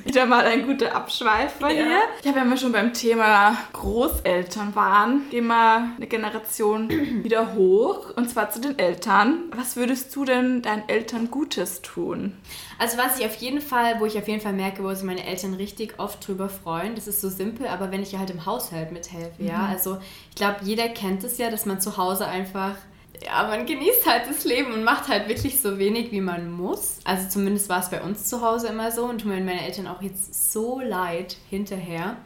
wieder 0.06 0.26
mal 0.26 0.46
ein 0.46 0.66
guter 0.66 0.96
Abschweifer 0.96 1.70
ja. 1.70 1.76
hier. 1.76 2.00
Ich 2.22 2.28
habe 2.28 2.40
ja 2.40 2.46
immer 2.46 2.58
schon 2.58 2.72
beim 2.72 2.94
Thema 2.94 3.58
Großeltern 3.74 4.76
waren, 4.76 5.30
gehen 5.30 5.48
wir 5.48 5.92
eine 5.96 6.08
Generation 6.08 6.90
wieder 7.24 7.54
hoch 7.54 8.16
und 8.16 8.30
zwar 8.30 8.50
zu 8.50 8.60
den 8.60 8.80
Eltern. 8.80 9.44
Was 9.56 9.76
würdest 9.76 10.16
du 10.16 10.26
denn 10.26 10.62
deinen 10.62 10.88
Eltern 10.90 11.30
Gutes 11.30 11.82
tun? 11.82 12.34
Also 12.80 12.98
was 12.98 13.20
ich 13.20 13.26
auf 13.26 13.36
jeden 13.36 13.62
Fall, 13.62 14.00
wo 14.00 14.06
ich 14.06 14.18
auf 14.18 14.28
jeden 14.28 14.42
Fall 14.42 14.54
merke, 14.54 14.84
wo 14.84 14.94
sich 14.94 15.04
meine 15.04 15.26
Eltern 15.26 15.54
richtig 15.54 16.00
oft 16.00 16.26
drüber 16.28 16.50
freuen, 16.50 16.96
das 16.96 17.08
ist 17.08 17.22
so 17.22 17.30
simpel, 17.30 17.68
aber 17.68 17.92
wenn 17.92 18.02
ich 18.02 18.16
halt 18.18 18.30
im 18.30 18.46
Haushalt 18.46 18.92
mithelfe, 18.92 19.44
mhm. 19.44 19.48
ja, 19.48 19.68
also 19.70 20.00
ich 20.30 20.36
glaube, 20.36 20.58
jeder 20.64 20.90
kennt 20.90 21.24
es 21.24 21.38
ja, 21.38 21.52
dass 21.52 21.66
man 21.66 21.82
zu 21.82 21.98
Hause 21.98 22.26
einfach 22.26 22.76
ja, 23.26 23.48
man 23.48 23.66
genießt 23.66 24.06
halt 24.06 24.28
das 24.28 24.46
Leben 24.46 24.74
und 24.74 24.84
macht 24.84 25.08
halt 25.08 25.28
wirklich 25.28 25.62
so 25.62 25.78
wenig, 25.78 26.12
wie 26.12 26.22
man 26.22 26.52
muss. 26.52 27.00
Also 27.04 27.28
zumindest 27.30 27.70
war 27.70 27.80
es 27.80 27.90
bei 27.90 28.02
uns 28.02 28.26
zu 28.26 28.42
Hause 28.42 28.68
immer 28.68 28.92
so 28.92 29.06
und 29.06 29.22
tut 29.22 29.32
mir 29.32 29.40
meine 29.40 29.66
Eltern 29.66 29.88
auch 29.88 30.02
jetzt 30.02 30.52
so 30.54 30.80
leid 30.80 31.38
hinterher. 31.50 32.18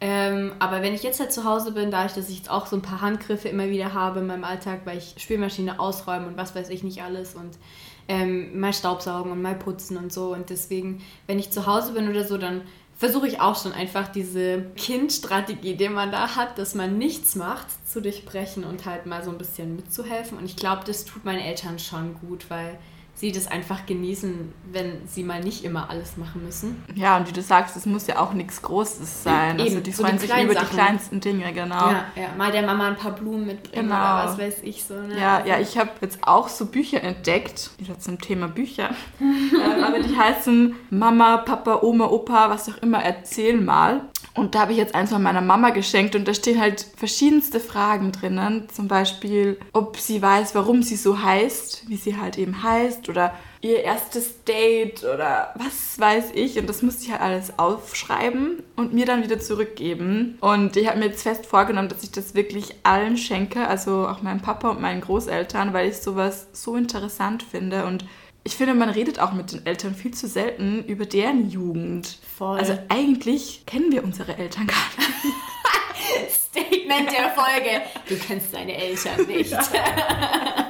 Ähm, 0.00 0.52
aber 0.60 0.80
wenn 0.82 0.94
ich 0.94 1.02
jetzt 1.02 1.18
halt 1.18 1.32
zu 1.32 1.44
Hause 1.44 1.72
bin, 1.72 1.90
dadurch, 1.90 2.12
dass 2.12 2.28
ich 2.28 2.38
jetzt 2.38 2.50
auch 2.50 2.66
so 2.66 2.76
ein 2.76 2.82
paar 2.82 3.00
Handgriffe 3.00 3.48
immer 3.48 3.68
wieder 3.68 3.94
habe 3.94 4.20
in 4.20 4.26
meinem 4.28 4.44
Alltag, 4.44 4.82
weil 4.84 4.98
ich 4.98 5.14
Spülmaschine 5.18 5.80
ausräume 5.80 6.28
und 6.28 6.36
was 6.36 6.54
weiß 6.54 6.70
ich 6.70 6.84
nicht 6.84 7.02
alles 7.02 7.34
und 7.34 7.58
ähm, 8.06 8.58
mal 8.58 8.72
Staubsaugen 8.72 9.32
und 9.32 9.42
mal 9.42 9.56
putzen 9.56 9.96
und 9.96 10.12
so. 10.12 10.32
Und 10.32 10.50
deswegen, 10.50 11.02
wenn 11.26 11.38
ich 11.38 11.50
zu 11.50 11.66
Hause 11.66 11.92
bin 11.92 12.08
oder 12.08 12.24
so, 12.24 12.38
dann 12.38 12.62
versuche 12.98 13.28
ich 13.28 13.40
auch 13.40 13.60
schon 13.60 13.72
einfach 13.72 14.08
diese 14.08 14.62
Kindstrategie, 14.76 15.76
die 15.76 15.88
man 15.88 16.10
da 16.10 16.34
hat, 16.34 16.58
dass 16.58 16.74
man 16.74 16.98
nichts 16.98 17.36
macht, 17.36 17.66
zu 17.88 18.02
durchbrechen 18.02 18.64
und 18.64 18.84
halt 18.86 19.06
mal 19.06 19.22
so 19.22 19.30
ein 19.30 19.38
bisschen 19.38 19.76
mitzuhelfen. 19.76 20.36
Und 20.36 20.44
ich 20.44 20.56
glaube, 20.56 20.82
das 20.84 21.04
tut 21.04 21.24
meinen 21.24 21.40
Eltern 21.40 21.78
schon 21.78 22.14
gut, 22.14 22.50
weil 22.50 22.76
sie 23.18 23.32
das 23.32 23.48
einfach 23.48 23.84
genießen, 23.84 24.52
wenn 24.70 25.08
sie 25.08 25.24
mal 25.24 25.42
nicht 25.42 25.64
immer 25.64 25.90
alles 25.90 26.16
machen 26.16 26.44
müssen. 26.44 26.84
Ja, 26.94 27.16
und 27.16 27.28
wie 27.28 27.32
du 27.32 27.42
sagst, 27.42 27.76
es 27.76 27.84
muss 27.84 28.06
ja 28.06 28.20
auch 28.20 28.32
nichts 28.32 28.62
Großes 28.62 29.24
sein. 29.24 29.58
Eben, 29.58 29.68
also 29.68 29.80
die 29.80 29.90
so 29.90 30.04
freuen 30.04 30.18
sich 30.18 30.30
über 30.30 30.54
Sachen. 30.54 30.68
die 30.68 30.74
kleinsten 30.74 31.20
Dinge, 31.20 31.52
genau. 31.52 31.90
Ja, 31.90 32.04
ja, 32.14 32.28
mal 32.36 32.52
der 32.52 32.62
Mama 32.62 32.86
ein 32.86 32.96
paar 32.96 33.12
Blumen 33.12 33.46
mitbringen 33.46 33.88
genau. 33.88 33.96
oder 33.96 34.24
was 34.24 34.38
weiß 34.38 34.58
ich 34.62 34.84
so. 34.84 34.94
Ne? 34.94 35.18
Ja, 35.18 35.44
ja, 35.44 35.58
ich 35.58 35.76
habe 35.76 35.90
jetzt 36.00 36.20
auch 36.22 36.48
so 36.48 36.66
Bücher 36.66 37.02
entdeckt, 37.02 37.70
wieder 37.78 37.98
zum 37.98 38.20
Thema 38.20 38.46
Bücher, 38.46 38.90
ähm, 39.20 39.84
aber 39.84 39.98
die 39.98 40.16
heißen 40.16 40.76
Mama, 40.90 41.38
Papa, 41.38 41.80
Oma, 41.82 42.06
Opa, 42.06 42.50
was 42.50 42.68
auch 42.68 42.78
immer, 42.78 43.02
erzähl 43.02 43.60
mal. 43.60 44.02
Und 44.38 44.54
da 44.54 44.60
habe 44.60 44.72
ich 44.72 44.78
jetzt 44.78 44.94
eins 44.94 45.10
von 45.10 45.20
meiner 45.20 45.40
Mama 45.40 45.70
geschenkt 45.70 46.14
und 46.14 46.28
da 46.28 46.32
stehen 46.32 46.60
halt 46.60 46.86
verschiedenste 46.96 47.58
Fragen 47.58 48.12
drinnen. 48.12 48.68
Zum 48.72 48.86
Beispiel, 48.86 49.58
ob 49.72 49.96
sie 49.96 50.22
weiß, 50.22 50.54
warum 50.54 50.84
sie 50.84 50.94
so 50.94 51.20
heißt, 51.20 51.88
wie 51.88 51.96
sie 51.96 52.16
halt 52.16 52.38
eben 52.38 52.62
heißt 52.62 53.08
oder 53.08 53.34
ihr 53.60 53.82
erstes 53.82 54.44
Date 54.44 55.02
oder 55.02 55.52
was 55.56 55.98
weiß 55.98 56.30
ich. 56.34 56.56
Und 56.56 56.68
das 56.68 56.82
musste 56.82 57.04
ich 57.04 57.10
halt 57.10 57.20
alles 57.20 57.58
aufschreiben 57.58 58.62
und 58.76 58.94
mir 58.94 59.06
dann 59.06 59.24
wieder 59.24 59.40
zurückgeben. 59.40 60.38
Und 60.40 60.76
ich 60.76 60.86
habe 60.86 61.00
mir 61.00 61.06
jetzt 61.06 61.24
fest 61.24 61.44
vorgenommen, 61.44 61.88
dass 61.88 62.04
ich 62.04 62.12
das 62.12 62.36
wirklich 62.36 62.76
allen 62.84 63.16
schenke, 63.16 63.66
also 63.66 64.06
auch 64.06 64.22
meinem 64.22 64.40
Papa 64.40 64.70
und 64.70 64.80
meinen 64.80 65.00
Großeltern, 65.00 65.72
weil 65.72 65.88
ich 65.88 65.96
sowas 65.96 66.46
so 66.52 66.76
interessant 66.76 67.42
finde 67.42 67.86
und 67.86 68.04
ich 68.48 68.56
finde, 68.56 68.72
man 68.72 68.88
redet 68.88 69.20
auch 69.20 69.34
mit 69.34 69.52
den 69.52 69.66
Eltern 69.66 69.94
viel 69.94 70.14
zu 70.14 70.26
selten 70.26 70.82
über 70.84 71.04
deren 71.04 71.50
Jugend. 71.50 72.18
Voll. 72.38 72.58
Also 72.58 72.78
eigentlich 72.88 73.66
kennen 73.66 73.92
wir 73.92 74.02
unsere 74.02 74.38
Eltern 74.38 74.66
gar 74.66 74.76
nicht. 74.96 76.32
Statement 76.34 77.12
der 77.12 77.28
Folge. 77.28 77.82
Du 78.08 78.16
kennst 78.16 78.54
deine 78.54 78.74
Eltern 78.74 79.26
nicht. 79.26 79.50
Ja. 79.50 79.60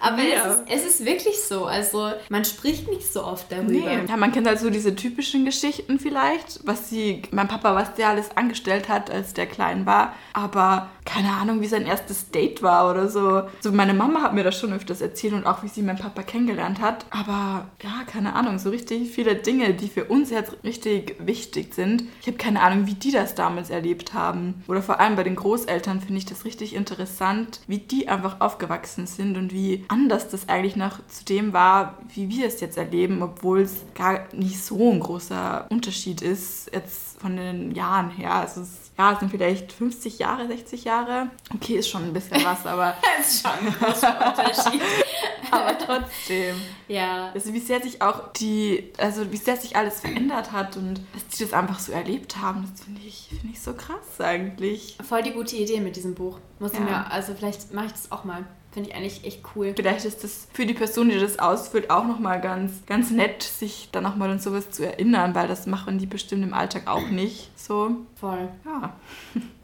Aber 0.00 0.22
ja. 0.22 0.46
es, 0.46 0.54
ist, 0.54 0.62
es 0.68 0.94
ist 0.94 1.06
wirklich 1.06 1.42
so. 1.42 1.64
Also 1.64 2.12
man 2.28 2.44
spricht 2.44 2.88
nicht 2.88 3.12
so 3.12 3.24
oft 3.24 3.50
darüber. 3.50 3.70
Nee. 3.70 4.06
Ja, 4.08 4.16
man 4.16 4.32
kennt 4.32 4.46
halt 4.46 4.58
so 4.58 4.70
diese 4.70 4.94
typischen 4.94 5.44
Geschichten 5.44 5.98
vielleicht, 5.98 6.60
was 6.64 6.88
sie, 6.88 7.22
mein 7.30 7.48
Papa, 7.48 7.74
was 7.74 7.94
der 7.94 8.08
alles 8.08 8.36
angestellt 8.36 8.88
hat, 8.88 9.10
als 9.10 9.34
der 9.34 9.46
klein 9.46 9.86
war. 9.86 10.14
Aber 10.32 10.90
keine 11.04 11.32
Ahnung, 11.32 11.60
wie 11.60 11.66
sein 11.66 11.86
erstes 11.86 12.30
Date 12.30 12.62
war 12.62 12.90
oder 12.90 13.08
so. 13.08 13.42
So 13.60 13.72
meine 13.72 13.94
Mama 13.94 14.22
hat 14.22 14.34
mir 14.34 14.44
das 14.44 14.58
schon 14.58 14.72
öfters 14.72 15.00
erzählt 15.00 15.34
und 15.34 15.46
auch 15.46 15.62
wie 15.62 15.68
sie 15.68 15.82
meinen 15.82 15.98
Papa 15.98 16.22
kennengelernt 16.22 16.80
hat. 16.80 17.04
Aber 17.10 17.66
ja, 17.82 18.02
keine 18.06 18.34
Ahnung, 18.34 18.58
so 18.58 18.70
richtig 18.70 19.10
viele 19.10 19.34
Dinge, 19.34 19.74
die 19.74 19.88
für 19.88 20.04
uns 20.04 20.30
jetzt 20.30 20.56
richtig 20.64 21.16
wichtig 21.18 21.74
sind. 21.74 22.04
Ich 22.20 22.26
habe 22.26 22.36
keine 22.36 22.62
Ahnung, 22.62 22.86
wie 22.86 22.94
die 22.94 23.10
das 23.10 23.34
damals 23.34 23.70
erlebt 23.70 24.14
haben. 24.14 24.62
Oder 24.68 24.82
vor 24.82 25.00
allem 25.00 25.16
bei 25.16 25.24
den 25.24 25.36
Großeltern 25.36 26.00
finde 26.00 26.18
ich 26.18 26.26
das 26.26 26.44
richtig 26.44 26.74
interessant, 26.74 27.60
wie 27.66 27.78
die 27.78 28.08
einfach 28.08 28.40
aufgewachsen 28.40 29.06
sind 29.06 29.36
und 29.36 29.52
wie 29.52 29.84
anders 29.90 30.28
das 30.28 30.48
eigentlich 30.48 30.76
noch 30.76 31.04
zu 31.08 31.24
dem 31.24 31.52
war, 31.52 31.98
wie 32.14 32.28
wir 32.28 32.46
es 32.46 32.60
jetzt 32.60 32.78
erleben, 32.78 33.22
obwohl 33.22 33.62
es 33.62 33.84
gar 33.94 34.20
nicht 34.32 34.62
so 34.62 34.92
ein 34.92 35.00
großer 35.00 35.66
Unterschied 35.68 36.22
ist 36.22 36.70
jetzt 36.72 37.20
von 37.20 37.36
den 37.36 37.72
Jahren 37.72 38.10
her. 38.10 38.34
Also 38.34 38.62
es 38.62 38.90
ja, 39.00 39.12
es 39.14 39.20
sind 39.20 39.30
vielleicht 39.30 39.72
50 39.72 40.18
Jahre, 40.18 40.46
60 40.46 40.84
Jahre. 40.84 41.30
Okay, 41.54 41.76
ist 41.76 41.88
schon 41.88 42.04
ein 42.04 42.12
bisschen 42.12 42.44
was, 42.44 42.66
aber. 42.66 42.94
ist 43.20 43.40
schon 43.40 43.50
ein 43.52 43.72
großer 43.72 44.26
Unterschied. 44.28 44.82
aber 45.50 45.78
trotzdem. 45.78 46.56
Ja. 46.90 47.30
Also 47.32 47.54
wie 47.54 47.60
sehr 47.60 47.80
sich 47.80 48.02
auch 48.02 48.32
die, 48.32 48.92
also 48.98 49.30
wie 49.30 49.36
sehr 49.36 49.56
sich 49.56 49.76
alles 49.76 50.00
verändert 50.00 50.50
hat 50.50 50.76
und 50.76 51.00
dass 51.14 51.28
die 51.28 51.44
das 51.44 51.52
einfach 51.52 51.78
so 51.78 51.92
erlebt 51.92 52.38
haben, 52.38 52.68
das 52.68 52.84
finde 52.84 53.00
ich, 53.06 53.28
find 53.28 53.52
ich 53.52 53.60
so 53.60 53.74
krass 53.74 54.20
eigentlich. 54.20 54.98
Voll 55.08 55.22
die 55.22 55.30
gute 55.30 55.54
Idee 55.54 55.80
mit 55.80 55.94
diesem 55.94 56.16
Buch. 56.16 56.40
Muss 56.58 56.72
ja. 56.72 56.80
mir, 56.80 57.12
also 57.12 57.32
vielleicht 57.34 57.72
mache 57.72 57.86
ich 57.86 57.92
das 57.92 58.10
auch 58.10 58.24
mal. 58.24 58.44
Finde 58.72 58.90
ich 58.90 58.96
eigentlich 58.96 59.24
echt 59.24 59.42
cool. 59.54 59.72
Vielleicht 59.74 60.04
ist 60.04 60.24
das 60.24 60.48
für 60.52 60.66
die 60.66 60.74
Person, 60.74 61.08
die 61.08 61.18
das 61.18 61.38
ausfüllt, 61.38 61.90
auch 61.90 62.04
nochmal 62.04 62.40
ganz, 62.40 62.84
ganz 62.86 63.10
nett, 63.10 63.42
sich 63.42 63.88
dann 63.92 64.02
nochmal 64.02 64.30
an 64.30 64.40
sowas 64.40 64.70
zu 64.70 64.84
erinnern, 64.84 65.34
weil 65.34 65.46
das 65.46 65.66
machen 65.66 65.98
die 65.98 66.06
bestimmt 66.06 66.42
im 66.42 66.54
Alltag 66.54 66.88
auch 66.88 67.08
nicht. 67.08 67.50
So. 67.56 67.96
Voll. 68.16 68.48
Ja. 68.64 68.96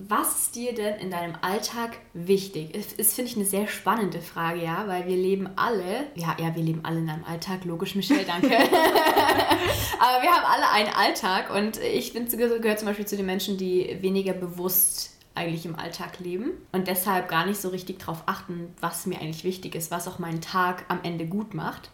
Was 0.00 0.36
ist 0.36 0.56
dir 0.56 0.74
denn 0.74 0.98
in 1.00 1.10
deinem 1.10 1.34
Alltag 1.40 1.98
wichtig? 2.12 2.72
Das 2.72 2.92
ist, 2.92 3.14
finde 3.14 3.30
ich, 3.30 3.36
eine 3.36 3.46
sehr 3.46 3.66
spannende 3.66 4.20
Frage, 4.20 4.62
ja, 4.62 4.86
weil 4.86 5.06
wir 5.06 5.16
leben 5.16 5.48
alle, 5.56 6.06
ja, 6.14 6.36
ja, 6.38 6.54
wir 6.54 6.62
leben 6.62 6.80
alle 6.84 6.98
in 6.98 7.08
einem 7.08 7.24
Alltag, 7.24 7.64
logisch, 7.64 7.94
Michelle, 7.94 8.24
danke. 8.24 8.48
Aber 8.58 10.22
wir 10.22 10.30
haben 10.30 10.44
alle 10.44 10.70
einen 10.70 10.94
Alltag 10.94 11.50
und 11.54 11.78
ich 11.78 12.12
bin, 12.12 12.28
gehöre 12.28 12.76
zum 12.76 12.86
Beispiel 12.86 13.06
zu 13.06 13.16
den 13.16 13.26
Menschen, 13.26 13.56
die 13.56 13.96
weniger 14.00 14.32
bewusst 14.32 15.16
eigentlich 15.34 15.66
im 15.66 15.78
Alltag 15.78 16.18
leben 16.20 16.52
und 16.72 16.88
deshalb 16.88 17.28
gar 17.28 17.46
nicht 17.46 17.60
so 17.60 17.68
richtig 17.68 17.98
darauf 17.98 18.22
achten, 18.26 18.74
was 18.80 19.06
mir 19.06 19.20
eigentlich 19.20 19.44
wichtig 19.44 19.74
ist, 19.74 19.90
was 19.90 20.08
auch 20.08 20.18
meinen 20.18 20.40
Tag 20.40 20.84
am 20.88 21.00
Ende 21.02 21.26
gut 21.26 21.54
macht. 21.54 21.90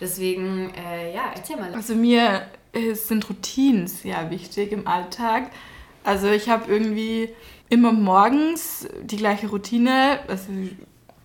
Deswegen, 0.00 0.72
äh, 0.74 1.14
ja, 1.14 1.32
erzähl 1.34 1.56
mal. 1.56 1.74
Also 1.74 1.94
mir 1.94 2.46
sind 2.94 3.28
Routinen 3.28 3.86
sehr 3.86 4.30
wichtig 4.30 4.72
im 4.72 4.86
Alltag. 4.86 5.50
Also 6.04 6.28
ich 6.28 6.48
habe 6.48 6.70
irgendwie 6.70 7.28
immer 7.68 7.92
morgens 7.92 8.88
die 9.02 9.16
gleiche 9.16 9.48
Routine. 9.48 10.20
Also 10.28 10.50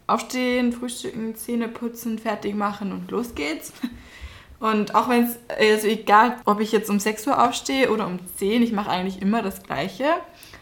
aufstehen, 0.07 0.71
frühstücken, 0.71 1.35
Zähne 1.35 1.67
putzen, 1.67 2.17
fertig 2.17 2.55
machen 2.55 2.91
und 2.91 3.11
los 3.11 3.35
geht's. 3.35 3.73
Und 4.59 4.95
auch 4.95 5.07
wenn 5.07 5.25
es, 5.25 5.37
also 5.49 5.87
egal, 5.87 6.37
ob 6.45 6.61
ich 6.61 6.71
jetzt 6.71 6.89
um 6.89 6.99
6 6.99 7.27
Uhr 7.27 7.43
aufstehe 7.43 7.91
oder 7.91 8.07
um 8.07 8.17
10, 8.37 8.63
ich 8.63 8.71
mache 8.71 8.89
eigentlich 8.89 9.21
immer 9.21 9.43
das 9.43 9.61
Gleiche. 9.61 10.05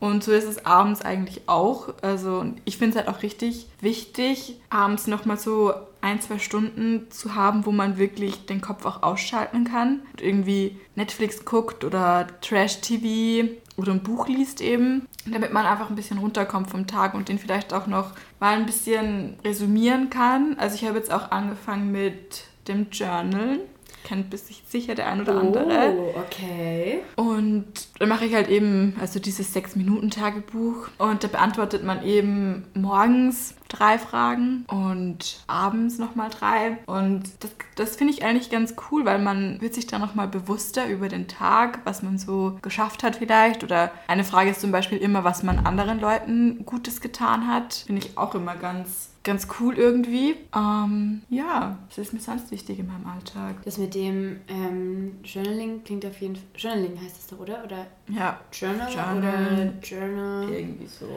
Und 0.01 0.21
so 0.21 0.33
ist 0.33 0.49
es 0.49 0.65
abends 0.65 1.01
eigentlich 1.01 1.43
auch. 1.47 1.93
Also 2.01 2.45
ich 2.65 2.77
finde 2.77 2.97
es 2.97 3.05
halt 3.05 3.15
auch 3.15 3.23
richtig 3.23 3.67
wichtig, 3.79 4.59
abends 4.69 5.07
nochmal 5.07 5.37
so 5.37 5.73
ein, 6.01 6.19
zwei 6.19 6.39
Stunden 6.39 7.09
zu 7.09 7.35
haben, 7.35 7.65
wo 7.65 7.71
man 7.71 7.97
wirklich 7.97 8.45
den 8.45 8.59
Kopf 8.59 8.85
auch 8.85 9.01
ausschalten 9.01 9.63
kann. 9.63 10.01
Und 10.11 10.21
irgendwie 10.21 10.77
Netflix 10.95 11.45
guckt 11.45 11.85
oder 11.85 12.27
Trash-TV 12.41 13.49
oder 13.77 13.91
ein 13.91 14.03
Buch 14.03 14.27
liest 14.27 14.61
eben, 14.61 15.07
damit 15.25 15.51
man 15.51 15.65
einfach 15.65 15.89
ein 15.89 15.95
bisschen 15.95 16.17
runterkommt 16.17 16.69
vom 16.69 16.87
Tag 16.87 17.13
und 17.13 17.29
den 17.29 17.39
vielleicht 17.39 17.73
auch 17.73 17.87
noch 17.87 18.13
mal 18.39 18.57
ein 18.57 18.65
bisschen 18.65 19.35
resümieren 19.43 20.09
kann. 20.09 20.57
Also 20.57 20.75
ich 20.75 20.85
habe 20.85 20.97
jetzt 20.97 21.11
auch 21.11 21.31
angefangen 21.31 21.91
mit 21.91 22.45
dem 22.67 22.87
Journal 22.91 23.59
kennt 24.05 24.33
sicher 24.37 24.95
der 24.95 25.07
ein 25.07 25.21
oder 25.21 25.39
andere. 25.39 25.93
Oh, 25.97 26.13
okay. 26.19 26.99
Und 27.15 27.65
dann 27.99 28.07
mache 28.07 28.25
ich 28.25 28.33
halt 28.33 28.47
eben, 28.47 28.95
also 29.01 29.19
dieses 29.19 29.51
Sechs-Minuten-Tagebuch. 29.51 30.89
Und 30.97 31.23
da 31.23 31.27
beantwortet 31.27 31.83
man 31.83 32.03
eben 32.03 32.65
morgens 32.73 33.55
drei 33.67 33.97
Fragen 33.97 34.65
und 34.67 35.43
abends 35.47 35.97
nochmal 35.97 36.29
drei. 36.29 36.77
Und 36.85 37.23
das, 37.39 37.51
das 37.75 37.95
finde 37.95 38.13
ich 38.13 38.23
eigentlich 38.23 38.49
ganz 38.49 38.75
cool, 38.89 39.05
weil 39.05 39.19
man 39.19 39.59
wird 39.59 39.73
sich 39.73 39.87
dann 39.87 40.01
nochmal 40.01 40.27
bewusster 40.27 40.87
über 40.87 41.09
den 41.09 41.27
Tag, 41.27 41.79
was 41.83 42.03
man 42.03 42.17
so 42.17 42.57
geschafft 42.61 43.03
hat 43.03 43.15
vielleicht. 43.15 43.63
Oder 43.63 43.91
eine 44.07 44.23
Frage 44.23 44.51
ist 44.51 44.61
zum 44.61 44.71
Beispiel 44.71 44.99
immer, 44.99 45.23
was 45.23 45.43
man 45.43 45.65
anderen 45.65 45.99
Leuten 45.99 46.63
Gutes 46.65 47.01
getan 47.01 47.47
hat. 47.47 47.73
Finde 47.87 48.05
ich 48.05 48.17
auch 48.17 48.35
immer 48.35 48.55
ganz 48.55 49.14
ganz 49.25 49.47
cool 49.59 49.77
irgendwie. 49.77 50.35
Ähm, 50.55 51.23
ja, 51.29 51.77
das 51.89 51.97
ist 51.97 52.13
mir 52.13 52.21
sonst 52.21 52.51
wichtig 52.51 52.79
in 52.79 52.87
meinem 52.87 53.07
Alltag. 53.07 53.55
Das 53.65 53.77
mit 53.77 53.93
dem 53.93 54.39
ähm, 54.47 55.17
Journaling 55.23 55.83
klingt 55.83 56.05
auf 56.05 56.21
jeden 56.21 56.37
Fall. 56.37 56.45
Journaling 56.55 57.01
heißt 57.01 57.17
es 57.17 57.27
doch, 57.27 57.39
oder? 57.39 57.63
Oder 57.65 57.87
ja. 58.07 58.39
Journal, 58.53 58.89
Journal 58.89 59.53
oder 59.53 59.73
Journal. 59.83 60.49
Irgendwie 60.49 60.87
so. 60.87 61.07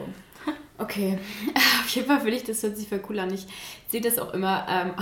Okay, 0.77 1.19
auf 1.55 1.89
jeden 1.89 2.07
Fall 2.07 2.21
finde 2.21 2.37
ich, 2.37 2.43
das 2.43 2.63
hört 2.63 2.77
sich 2.77 2.87
voll 2.87 3.01
cool 3.09 3.19
an. 3.19 3.33
Ich 3.33 3.45
sehe 3.87 4.01
das 4.01 4.17
auch 4.17 4.33
immer 4.33 4.65
ähm, 4.69 4.93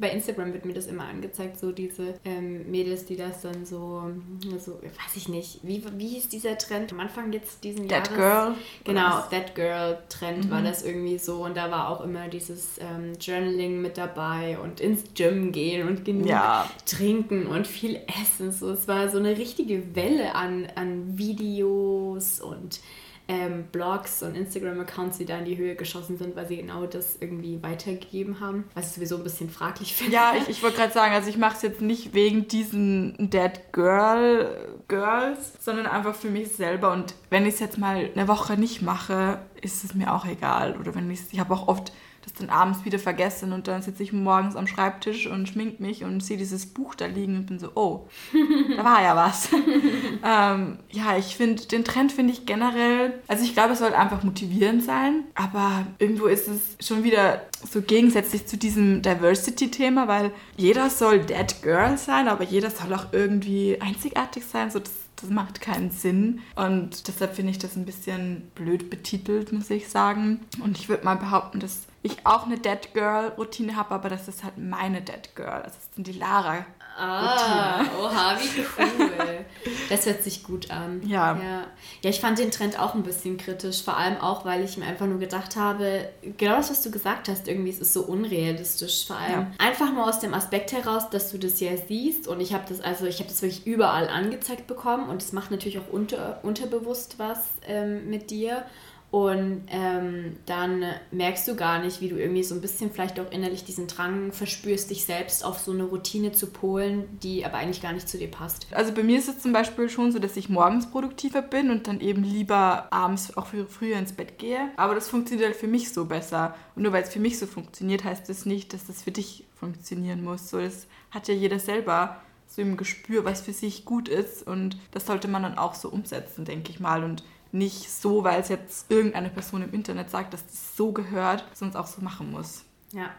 bei 0.00 0.10
Instagram 0.10 0.52
wird 0.52 0.64
mir 0.64 0.72
das 0.72 0.86
immer 0.86 1.04
angezeigt, 1.04 1.58
so 1.58 1.70
diese 1.70 2.14
ähm, 2.24 2.70
Mädels, 2.70 3.04
die 3.04 3.16
das 3.16 3.42
dann 3.42 3.64
so, 3.64 4.10
so, 4.58 4.72
weiß 4.82 5.16
ich 5.16 5.28
nicht, 5.28 5.60
wie, 5.62 5.84
wie 5.96 6.08
hieß 6.08 6.28
dieser 6.28 6.58
Trend 6.58 6.92
am 6.92 7.00
Anfang 7.00 7.32
jetzt 7.32 7.62
diesen 7.62 7.88
That 7.88 8.10
Jahres? 8.10 8.16
Girl. 8.16 8.54
Genau, 8.84 9.20
That 9.30 9.54
Girl 9.54 9.98
Trend 10.08 10.46
mhm. 10.46 10.50
war 10.50 10.62
das 10.62 10.82
irgendwie 10.82 11.18
so 11.18 11.44
und 11.44 11.56
da 11.56 11.70
war 11.70 11.88
auch 11.90 12.00
immer 12.00 12.28
dieses 12.28 12.78
ähm, 12.78 13.12
Journaling 13.20 13.80
mit 13.80 13.96
dabei 13.96 14.58
und 14.58 14.80
ins 14.80 15.04
Gym 15.14 15.52
gehen 15.52 15.86
und 15.86 16.04
genug 16.04 16.26
ja. 16.26 16.68
trinken 16.86 17.46
und 17.46 17.66
viel 17.66 18.00
essen. 18.20 18.52
So, 18.52 18.70
es 18.70 18.88
war 18.88 19.08
so 19.08 19.18
eine 19.18 19.36
richtige 19.36 19.94
Welle 19.94 20.34
an, 20.34 20.66
an 20.74 21.16
Videos 21.16 22.40
und 22.40 22.80
ähm, 23.30 23.68
Blogs 23.70 24.24
und 24.24 24.34
Instagram-Accounts, 24.34 25.18
die 25.18 25.24
da 25.24 25.38
in 25.38 25.44
die 25.44 25.56
Höhe 25.56 25.76
geschossen 25.76 26.18
sind, 26.18 26.34
weil 26.34 26.48
sie 26.48 26.56
genau 26.56 26.84
das 26.86 27.16
irgendwie 27.20 27.62
weitergegeben 27.62 28.40
haben. 28.40 28.64
Was 28.74 28.88
ich 28.88 28.92
sowieso 28.94 29.18
ein 29.18 29.22
bisschen 29.22 29.48
fraglich 29.48 29.94
finde. 29.94 30.14
Ja, 30.14 30.32
ich, 30.36 30.48
ich 30.48 30.62
wollte 30.64 30.78
gerade 30.78 30.92
sagen, 30.92 31.14
also 31.14 31.30
ich 31.30 31.38
mache 31.38 31.54
es 31.54 31.62
jetzt 31.62 31.80
nicht 31.80 32.12
wegen 32.12 32.48
diesen 32.48 33.30
Dead 33.30 33.52
Girl 33.70 34.80
Girls, 34.88 35.52
sondern 35.60 35.86
einfach 35.86 36.16
für 36.16 36.28
mich 36.28 36.48
selber. 36.56 36.92
Und 36.92 37.14
wenn 37.30 37.46
ich 37.46 37.54
es 37.54 37.60
jetzt 37.60 37.78
mal 37.78 38.10
eine 38.12 38.26
Woche 38.26 38.56
nicht 38.56 38.82
mache, 38.82 39.38
ist 39.62 39.84
es 39.84 39.94
mir 39.94 40.12
auch 40.12 40.26
egal. 40.26 40.76
Oder 40.80 40.96
wenn 40.96 41.08
ich 41.08 41.20
ich 41.30 41.38
habe 41.38 41.54
auch 41.54 41.68
oft 41.68 41.92
das 42.22 42.34
dann 42.34 42.50
abends 42.50 42.84
wieder 42.84 42.98
vergessen 42.98 43.52
und 43.52 43.68
dann 43.68 43.82
sitze 43.82 44.02
ich 44.02 44.12
morgens 44.12 44.56
am 44.56 44.66
Schreibtisch 44.66 45.26
und 45.26 45.48
schmink 45.48 45.80
mich 45.80 46.04
und 46.04 46.22
sehe 46.22 46.36
dieses 46.36 46.66
Buch 46.66 46.94
da 46.94 47.06
liegen 47.06 47.36
und 47.36 47.46
bin 47.46 47.58
so, 47.58 47.70
oh, 47.74 48.08
da 48.76 48.84
war 48.84 49.02
ja 49.02 49.16
was. 49.16 49.48
ähm, 50.24 50.78
ja, 50.90 51.16
ich 51.16 51.36
finde, 51.36 51.66
den 51.66 51.84
Trend 51.84 52.12
finde 52.12 52.32
ich 52.32 52.46
generell, 52.46 53.14
also 53.28 53.44
ich 53.44 53.54
glaube, 53.54 53.72
es 53.72 53.78
soll 53.78 53.94
einfach 53.94 54.22
motivierend 54.22 54.84
sein, 54.84 55.24
aber 55.34 55.86
irgendwo 55.98 56.26
ist 56.26 56.48
es 56.48 56.86
schon 56.86 57.04
wieder 57.04 57.42
so 57.70 57.82
gegensätzlich 57.82 58.46
zu 58.46 58.56
diesem 58.56 59.02
Diversity-Thema, 59.02 60.08
weil 60.08 60.32
jeder 60.56 60.90
soll 60.90 61.20
Dead 61.20 61.62
Girl 61.62 61.96
sein, 61.96 62.28
aber 62.28 62.44
jeder 62.44 62.70
soll 62.70 62.92
auch 62.94 63.12
irgendwie 63.12 63.80
einzigartig 63.80 64.44
sein, 64.44 64.70
so 64.70 64.78
das 64.78 64.92
das 65.20 65.30
macht 65.30 65.60
keinen 65.60 65.90
Sinn. 65.90 66.40
Und 66.56 67.08
deshalb 67.08 67.34
finde 67.34 67.50
ich 67.50 67.58
das 67.58 67.76
ein 67.76 67.84
bisschen 67.84 68.50
blöd 68.54 68.90
betitelt, 68.90 69.52
muss 69.52 69.70
ich 69.70 69.88
sagen. 69.88 70.40
Und 70.62 70.78
ich 70.78 70.88
würde 70.88 71.04
mal 71.04 71.16
behaupten, 71.16 71.60
dass 71.60 71.86
ich 72.02 72.24
auch 72.24 72.46
eine 72.46 72.58
Dead 72.58 72.94
Girl 72.94 73.32
Routine 73.36 73.76
habe, 73.76 73.94
aber 73.94 74.08
das 74.08 74.26
ist 74.28 74.42
halt 74.42 74.56
meine 74.56 75.02
Dead 75.02 75.34
Girl. 75.34 75.62
Das 75.62 75.76
ist 75.76 75.90
die 75.96 76.12
Lara. 76.12 76.64
Ah, 76.96 77.82
oha, 77.98 78.36
wie 78.38 78.60
cool. 78.60 79.44
Das 79.88 80.04
hört 80.06 80.22
sich 80.22 80.42
gut 80.42 80.70
an. 80.70 81.00
Ja. 81.06 81.34
ja. 81.36 81.66
Ja, 82.02 82.10
ich 82.10 82.20
fand 82.20 82.38
den 82.38 82.50
Trend 82.50 82.78
auch 82.78 82.94
ein 82.94 83.02
bisschen 83.02 83.38
kritisch, 83.38 83.82
vor 83.82 83.96
allem 83.96 84.18
auch, 84.18 84.44
weil 84.44 84.64
ich 84.64 84.76
mir 84.76 84.86
einfach 84.86 85.06
nur 85.06 85.18
gedacht 85.18 85.56
habe, 85.56 86.08
genau 86.36 86.56
das, 86.56 86.70
was 86.70 86.82
du 86.82 86.90
gesagt 86.90 87.28
hast, 87.28 87.48
irgendwie 87.48 87.70
es 87.70 87.78
ist 87.78 87.92
so 87.92 88.02
unrealistisch. 88.02 89.06
Vor 89.06 89.16
allem 89.16 89.32
ja. 89.32 89.50
einfach 89.58 89.92
nur 89.92 90.06
aus 90.06 90.20
dem 90.20 90.34
Aspekt 90.34 90.72
heraus, 90.72 91.08
dass 91.10 91.30
du 91.30 91.38
das 91.38 91.60
ja 91.60 91.70
siehst 91.76 92.28
und 92.28 92.40
ich 92.40 92.52
habe 92.52 92.64
das, 92.68 92.80
also 92.80 93.06
ich 93.06 93.18
habe 93.18 93.28
das 93.28 93.40
wirklich 93.40 93.66
überall 93.66 94.08
angezeigt 94.08 94.66
bekommen 94.66 95.08
und 95.08 95.22
es 95.22 95.32
macht 95.32 95.50
natürlich 95.50 95.78
auch 95.78 95.90
unter, 95.90 96.40
unterbewusst 96.42 97.18
was 97.18 97.38
ähm, 97.66 98.10
mit 98.10 98.30
dir. 98.30 98.64
Und 99.10 99.62
ähm, 99.68 100.36
dann 100.46 100.84
merkst 101.10 101.48
du 101.48 101.56
gar 101.56 101.82
nicht, 101.82 102.00
wie 102.00 102.08
du 102.08 102.16
irgendwie 102.16 102.44
so 102.44 102.54
ein 102.54 102.60
bisschen 102.60 102.92
vielleicht 102.92 103.18
auch 103.18 103.30
innerlich 103.32 103.64
diesen 103.64 103.88
Drang 103.88 104.30
verspürst, 104.32 104.88
dich 104.90 105.04
selbst 105.04 105.44
auf 105.44 105.58
so 105.58 105.72
eine 105.72 105.82
Routine 105.82 106.30
zu 106.30 106.46
polen, 106.46 107.18
die 107.20 107.44
aber 107.44 107.56
eigentlich 107.56 107.82
gar 107.82 107.92
nicht 107.92 108.08
zu 108.08 108.18
dir 108.18 108.30
passt. 108.30 108.68
Also 108.70 108.92
bei 108.92 109.02
mir 109.02 109.18
ist 109.18 109.28
es 109.28 109.40
zum 109.40 109.52
Beispiel 109.52 109.88
schon 109.88 110.12
so, 110.12 110.20
dass 110.20 110.36
ich 110.36 110.48
morgens 110.48 110.88
produktiver 110.88 111.42
bin 111.42 111.70
und 111.70 111.88
dann 111.88 112.00
eben 112.00 112.22
lieber 112.22 112.86
abends 112.92 113.36
auch 113.36 113.48
früher 113.68 113.96
ins 113.98 114.12
Bett 114.12 114.38
gehe. 114.38 114.70
Aber 114.76 114.94
das 114.94 115.08
funktioniert 115.08 115.48
halt 115.48 115.56
für 115.56 115.66
mich 115.66 115.92
so 115.92 116.04
besser. 116.04 116.54
Und 116.76 116.84
nur 116.84 116.92
weil 116.92 117.02
es 117.02 117.10
für 117.10 117.20
mich 117.20 117.36
so 117.36 117.46
funktioniert, 117.46 118.04
heißt 118.04 118.28
das 118.28 118.46
nicht, 118.46 118.72
dass 118.72 118.86
das 118.86 119.02
für 119.02 119.10
dich 119.10 119.44
funktionieren 119.58 120.22
muss. 120.22 120.50
So, 120.50 120.60
das 120.60 120.86
hat 121.10 121.26
ja 121.26 121.34
jeder 121.34 121.58
selber 121.58 122.20
so 122.46 122.62
im 122.62 122.76
Gespür, 122.76 123.24
was 123.24 123.40
für 123.40 123.52
sich 123.52 123.84
gut 123.84 124.08
ist. 124.08 124.46
Und 124.46 124.78
das 124.92 125.06
sollte 125.06 125.26
man 125.26 125.42
dann 125.42 125.58
auch 125.58 125.74
so 125.74 125.88
umsetzen, 125.88 126.44
denke 126.44 126.70
ich 126.70 126.78
mal. 126.78 127.02
Und 127.02 127.24
nicht 127.52 127.90
so, 127.90 128.24
weil 128.24 128.40
es 128.40 128.48
jetzt 128.48 128.90
irgendeine 128.90 129.30
Person 129.30 129.62
im 129.62 129.72
Internet 129.72 130.10
sagt, 130.10 130.32
dass 130.34 130.46
das 130.46 130.76
so 130.76 130.92
gehört, 130.92 131.44
es 131.52 131.62
auch 131.76 131.86
so 131.86 132.00
machen 132.00 132.30
muss. 132.30 132.64
Ja, 132.92 133.10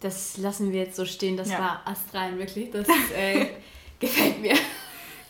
das 0.00 0.38
lassen 0.38 0.72
wir 0.72 0.80
jetzt 0.80 0.96
so 0.96 1.04
stehen. 1.04 1.36
Das 1.36 1.50
ja. 1.50 1.58
war 1.58 1.82
astrein, 1.84 2.38
wirklich. 2.38 2.70
Das 2.70 2.88
äh, 3.14 3.48
gefällt 4.00 4.40
mir. 4.40 4.54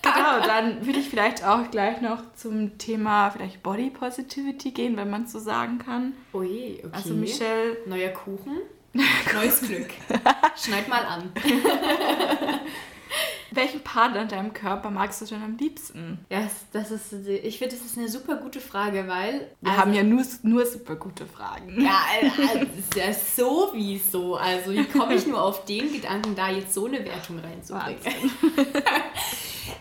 Genau, 0.02 0.40
dann 0.46 0.86
würde 0.86 1.00
ich 1.00 1.08
vielleicht 1.08 1.44
auch 1.44 1.70
gleich 1.70 2.00
noch 2.00 2.22
zum 2.34 2.78
Thema 2.78 3.30
vielleicht 3.30 3.62
Body 3.62 3.90
Positivity 3.90 4.70
gehen, 4.70 4.96
wenn 4.96 5.10
man 5.10 5.24
es 5.24 5.32
so 5.32 5.38
sagen 5.38 5.78
kann. 5.78 6.14
Ui, 6.32 6.78
okay. 6.78 6.88
Also 6.92 7.14
Michelle. 7.14 7.78
Neuer 7.86 8.10
Kuchen, 8.10 8.58
neues 9.34 9.60
Glück. 9.60 9.90
Schneid 10.56 10.88
mal 10.88 11.04
an. 11.04 11.32
Welchen 13.52 13.80
Part 13.80 14.16
an 14.16 14.28
deinem 14.28 14.52
Körper 14.52 14.90
magst 14.90 15.20
du 15.20 15.26
denn 15.26 15.42
am 15.42 15.56
liebsten? 15.56 16.24
Ja, 16.30 16.48
das 16.72 16.90
ist, 16.90 17.12
ich 17.12 17.58
finde, 17.58 17.76
das 17.76 17.84
ist 17.84 17.98
eine 17.98 18.08
super 18.08 18.36
gute 18.36 18.60
Frage, 18.60 19.06
weil. 19.08 19.50
Wir 19.60 19.70
also, 19.70 19.82
haben 19.82 19.94
ja 19.94 20.02
nur, 20.02 20.24
nur 20.42 20.66
super 20.66 20.96
gute 20.96 21.26
Fragen. 21.26 21.80
Ja, 21.80 22.00
also, 22.20 22.64
das 22.64 22.78
ist 22.78 22.96
ja 22.96 23.12
sowieso. 23.12 24.36
Also, 24.36 24.72
wie 24.72 24.84
komme 24.84 25.14
ich 25.14 25.26
nur 25.26 25.42
auf 25.42 25.64
den 25.64 25.92
Gedanken, 25.92 26.34
da 26.34 26.50
jetzt 26.50 26.74
so 26.74 26.86
eine 26.86 27.04
Wertung 27.04 27.38
reinzubringen? 27.38 28.00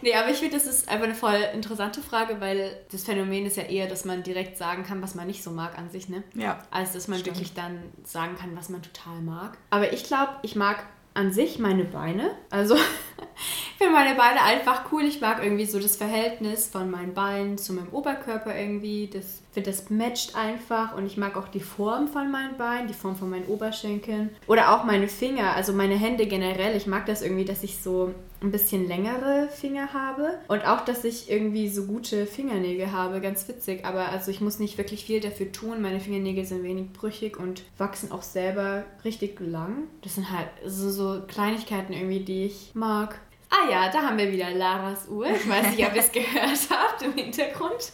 nee, 0.02 0.16
aber 0.16 0.30
ich 0.30 0.38
finde, 0.38 0.56
das 0.56 0.66
ist 0.66 0.90
einfach 0.90 1.06
eine 1.06 1.16
voll 1.16 1.40
interessante 1.54 2.02
Frage, 2.02 2.42
weil 2.42 2.72
das 2.92 3.04
Phänomen 3.04 3.46
ist 3.46 3.58
ja 3.58 3.64
eher, 3.64 3.88
dass 3.88 4.06
man 4.06 4.24
direkt 4.24 4.58
sagen 4.58 4.84
kann, 4.84 5.02
was 5.02 5.16
man 5.16 5.28
nicht 5.28 5.44
so 5.44 5.52
mag 5.52 5.78
an 5.78 5.90
sich, 5.90 6.10
ne? 6.10 6.24
Ja. 6.34 6.60
Als 6.72 6.94
dass 6.94 7.08
man 7.08 7.20
stimmt. 7.20 7.38
wirklich 7.38 7.54
dann 7.54 7.84
sagen 8.04 8.36
kann, 8.36 8.56
was 8.56 8.70
man 8.70 8.82
total 8.82 9.22
mag. 9.22 9.58
Aber 9.70 9.94
ich 9.94 10.04
glaube, 10.04 10.34
ich 10.42 10.56
mag 10.56 10.84
an 11.20 11.34
sich 11.34 11.60
meine 11.60 11.84
Beine. 11.84 12.32
Also 12.50 12.76
ich 13.42 13.78
finde 13.78 13.94
meine 13.94 14.16
Beine 14.16 14.42
einfach 14.42 14.86
cool. 14.92 15.04
Ich 15.04 15.20
mag 15.20 15.44
irgendwie 15.44 15.66
so 15.66 15.78
das 15.78 15.98
Verhältnis 15.98 16.68
von 16.68 16.90
meinen 16.90 17.14
Beinen 17.14 17.58
zu 17.58 17.74
meinem 17.74 17.90
Oberkörper 17.90 18.58
irgendwie. 18.58 19.10
Das 19.12 19.42
finde, 19.52 19.70
das 19.70 19.90
matcht 19.90 20.36
einfach 20.36 20.96
und 20.96 21.06
ich 21.06 21.18
mag 21.18 21.36
auch 21.36 21.50
die 21.50 21.60
Form 21.60 22.08
von 22.08 22.32
meinen 22.32 22.58
Beinen, 22.58 22.88
die 22.88 22.94
Form 22.94 23.18
von 23.18 23.30
meinen 23.30 23.48
Oberschenkeln 23.48 24.30
oder 24.48 24.74
auch 24.74 24.86
meine 24.86 25.10
Finger, 25.10 25.56
also 25.56 25.74
meine 25.74 25.96
Hände 25.96 26.26
generell. 26.26 26.78
Ich 26.78 26.88
mag 26.88 27.06
das 27.06 27.22
irgendwie, 27.22 27.46
dass 27.46 27.64
ich 27.64 27.80
so 27.80 28.14
ein 28.42 28.52
bisschen 28.52 28.88
längere 28.88 29.50
Finger 29.50 29.94
habe 29.94 30.40
und 30.48 30.66
auch, 30.66 30.82
dass 30.86 31.04
ich 31.04 31.30
irgendwie 31.30 31.70
so 31.70 31.86
gute 31.86 32.26
Fingernägel 32.26 32.92
habe, 32.92 33.22
ganz 33.22 33.48
witzig. 33.48 33.86
Aber 33.86 34.10
also 34.10 34.32
ich 34.32 34.42
muss 34.42 34.60
nicht 34.60 34.78
wirklich 34.78 35.06
viel 35.06 35.20
dafür 35.20 35.52
tun. 35.52 35.82
Meine 35.82 36.00
Fingernägel 36.00 36.46
sind 36.46 36.64
wenig 36.64 36.94
brüchig 36.94 37.38
und 37.38 37.64
wachsen 37.78 38.12
auch 38.12 38.22
selber 38.22 38.86
richtig 39.04 39.40
lang. 39.40 39.88
Das 40.02 40.16
sind 40.16 40.32
halt 40.32 40.50
so, 40.66 40.90
so 40.90 41.22
Kleinigkeiten 41.28 41.94
irgendwie, 41.94 42.22
die 42.22 42.46
ich 42.46 42.72
mag. 42.74 43.20
Ah 43.50 43.70
ja, 43.70 43.90
da 43.90 44.04
haben 44.04 44.18
wir 44.18 44.32
wieder 44.32 44.52
Laras 44.52 45.08
Uhr. 45.08 45.26
Ich 45.26 45.50
weiß 45.50 45.72
nicht, 45.72 45.86
ob 45.86 45.96
ihr 45.96 46.02
es 46.02 46.12
gehört 46.12 46.60
habt 46.70 47.02
im 47.02 47.14
Hintergrund. 47.14 47.94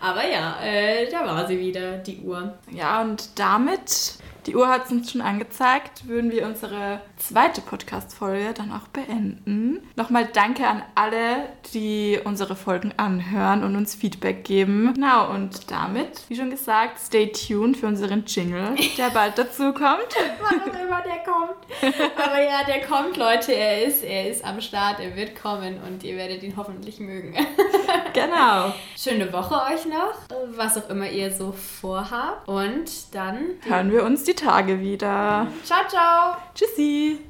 Aber 0.00 0.26
ja, 0.26 0.62
äh, 0.62 1.10
da 1.10 1.26
war 1.26 1.46
sie 1.46 1.58
wieder, 1.58 1.98
die 1.98 2.18
Uhr. 2.18 2.56
Ja, 2.70 3.02
und 3.02 3.30
damit 3.36 4.14
die 4.46 4.56
Uhr 4.56 4.68
hat 4.68 4.86
es 4.86 4.92
uns 4.92 5.12
schon 5.12 5.20
angezeigt, 5.20 6.08
würden 6.08 6.30
wir 6.30 6.46
unsere 6.46 7.00
zweite 7.16 7.60
Podcast-Folge 7.60 8.52
dann 8.54 8.72
auch 8.72 8.88
beenden. 8.88 9.80
Nochmal 9.96 10.28
danke 10.32 10.66
an 10.66 10.82
alle, 10.94 11.48
die 11.72 12.18
unsere 12.24 12.56
Folgen 12.56 12.92
anhören 12.96 13.62
und 13.62 13.76
uns 13.76 13.94
Feedback 13.94 14.44
geben. 14.44 14.92
Genau, 14.94 15.30
und 15.30 15.70
damit, 15.70 16.24
wie 16.28 16.36
schon 16.36 16.50
gesagt, 16.50 16.98
stay 16.98 17.30
tuned 17.30 17.76
für 17.76 17.86
unseren 17.86 18.24
Jingle, 18.26 18.74
der 18.98 19.10
bald 19.14 19.38
dazu 19.38 19.72
kommt. 19.72 20.08
Wann 20.40 20.60
auch 20.60 20.80
immer 20.80 21.02
der 21.02 21.22
kommt. 21.24 22.16
Aber 22.16 22.42
ja, 22.42 22.64
der 22.66 22.82
kommt, 22.86 23.16
Leute. 23.16 23.52
Er 23.54 23.84
ist, 23.84 24.02
er 24.02 24.30
ist 24.30 24.44
am 24.44 24.60
Start, 24.60 25.00
er 25.00 25.14
wird 25.16 25.40
kommen 25.40 25.78
und 25.86 26.02
ihr 26.02 26.16
werdet 26.16 26.42
ihn 26.42 26.56
hoffentlich 26.56 26.98
mögen. 26.98 27.34
Genau. 28.14 28.74
Schöne 28.96 29.32
Woche 29.32 29.54
euch 29.72 29.86
noch, 29.86 30.14
was 30.54 30.76
auch 30.76 30.90
immer 30.90 31.08
ihr 31.08 31.32
so 31.32 31.52
vorhabt. 31.52 32.46
Und 32.46 33.14
dann 33.14 33.52
hören 33.62 33.90
wir 33.90 34.04
uns 34.04 34.24
die 34.32 34.44
Tage 34.44 34.80
wieder. 34.80 35.46
Ciao, 35.64 35.86
ciao. 35.88 36.36
Tschüssi. 36.54 37.18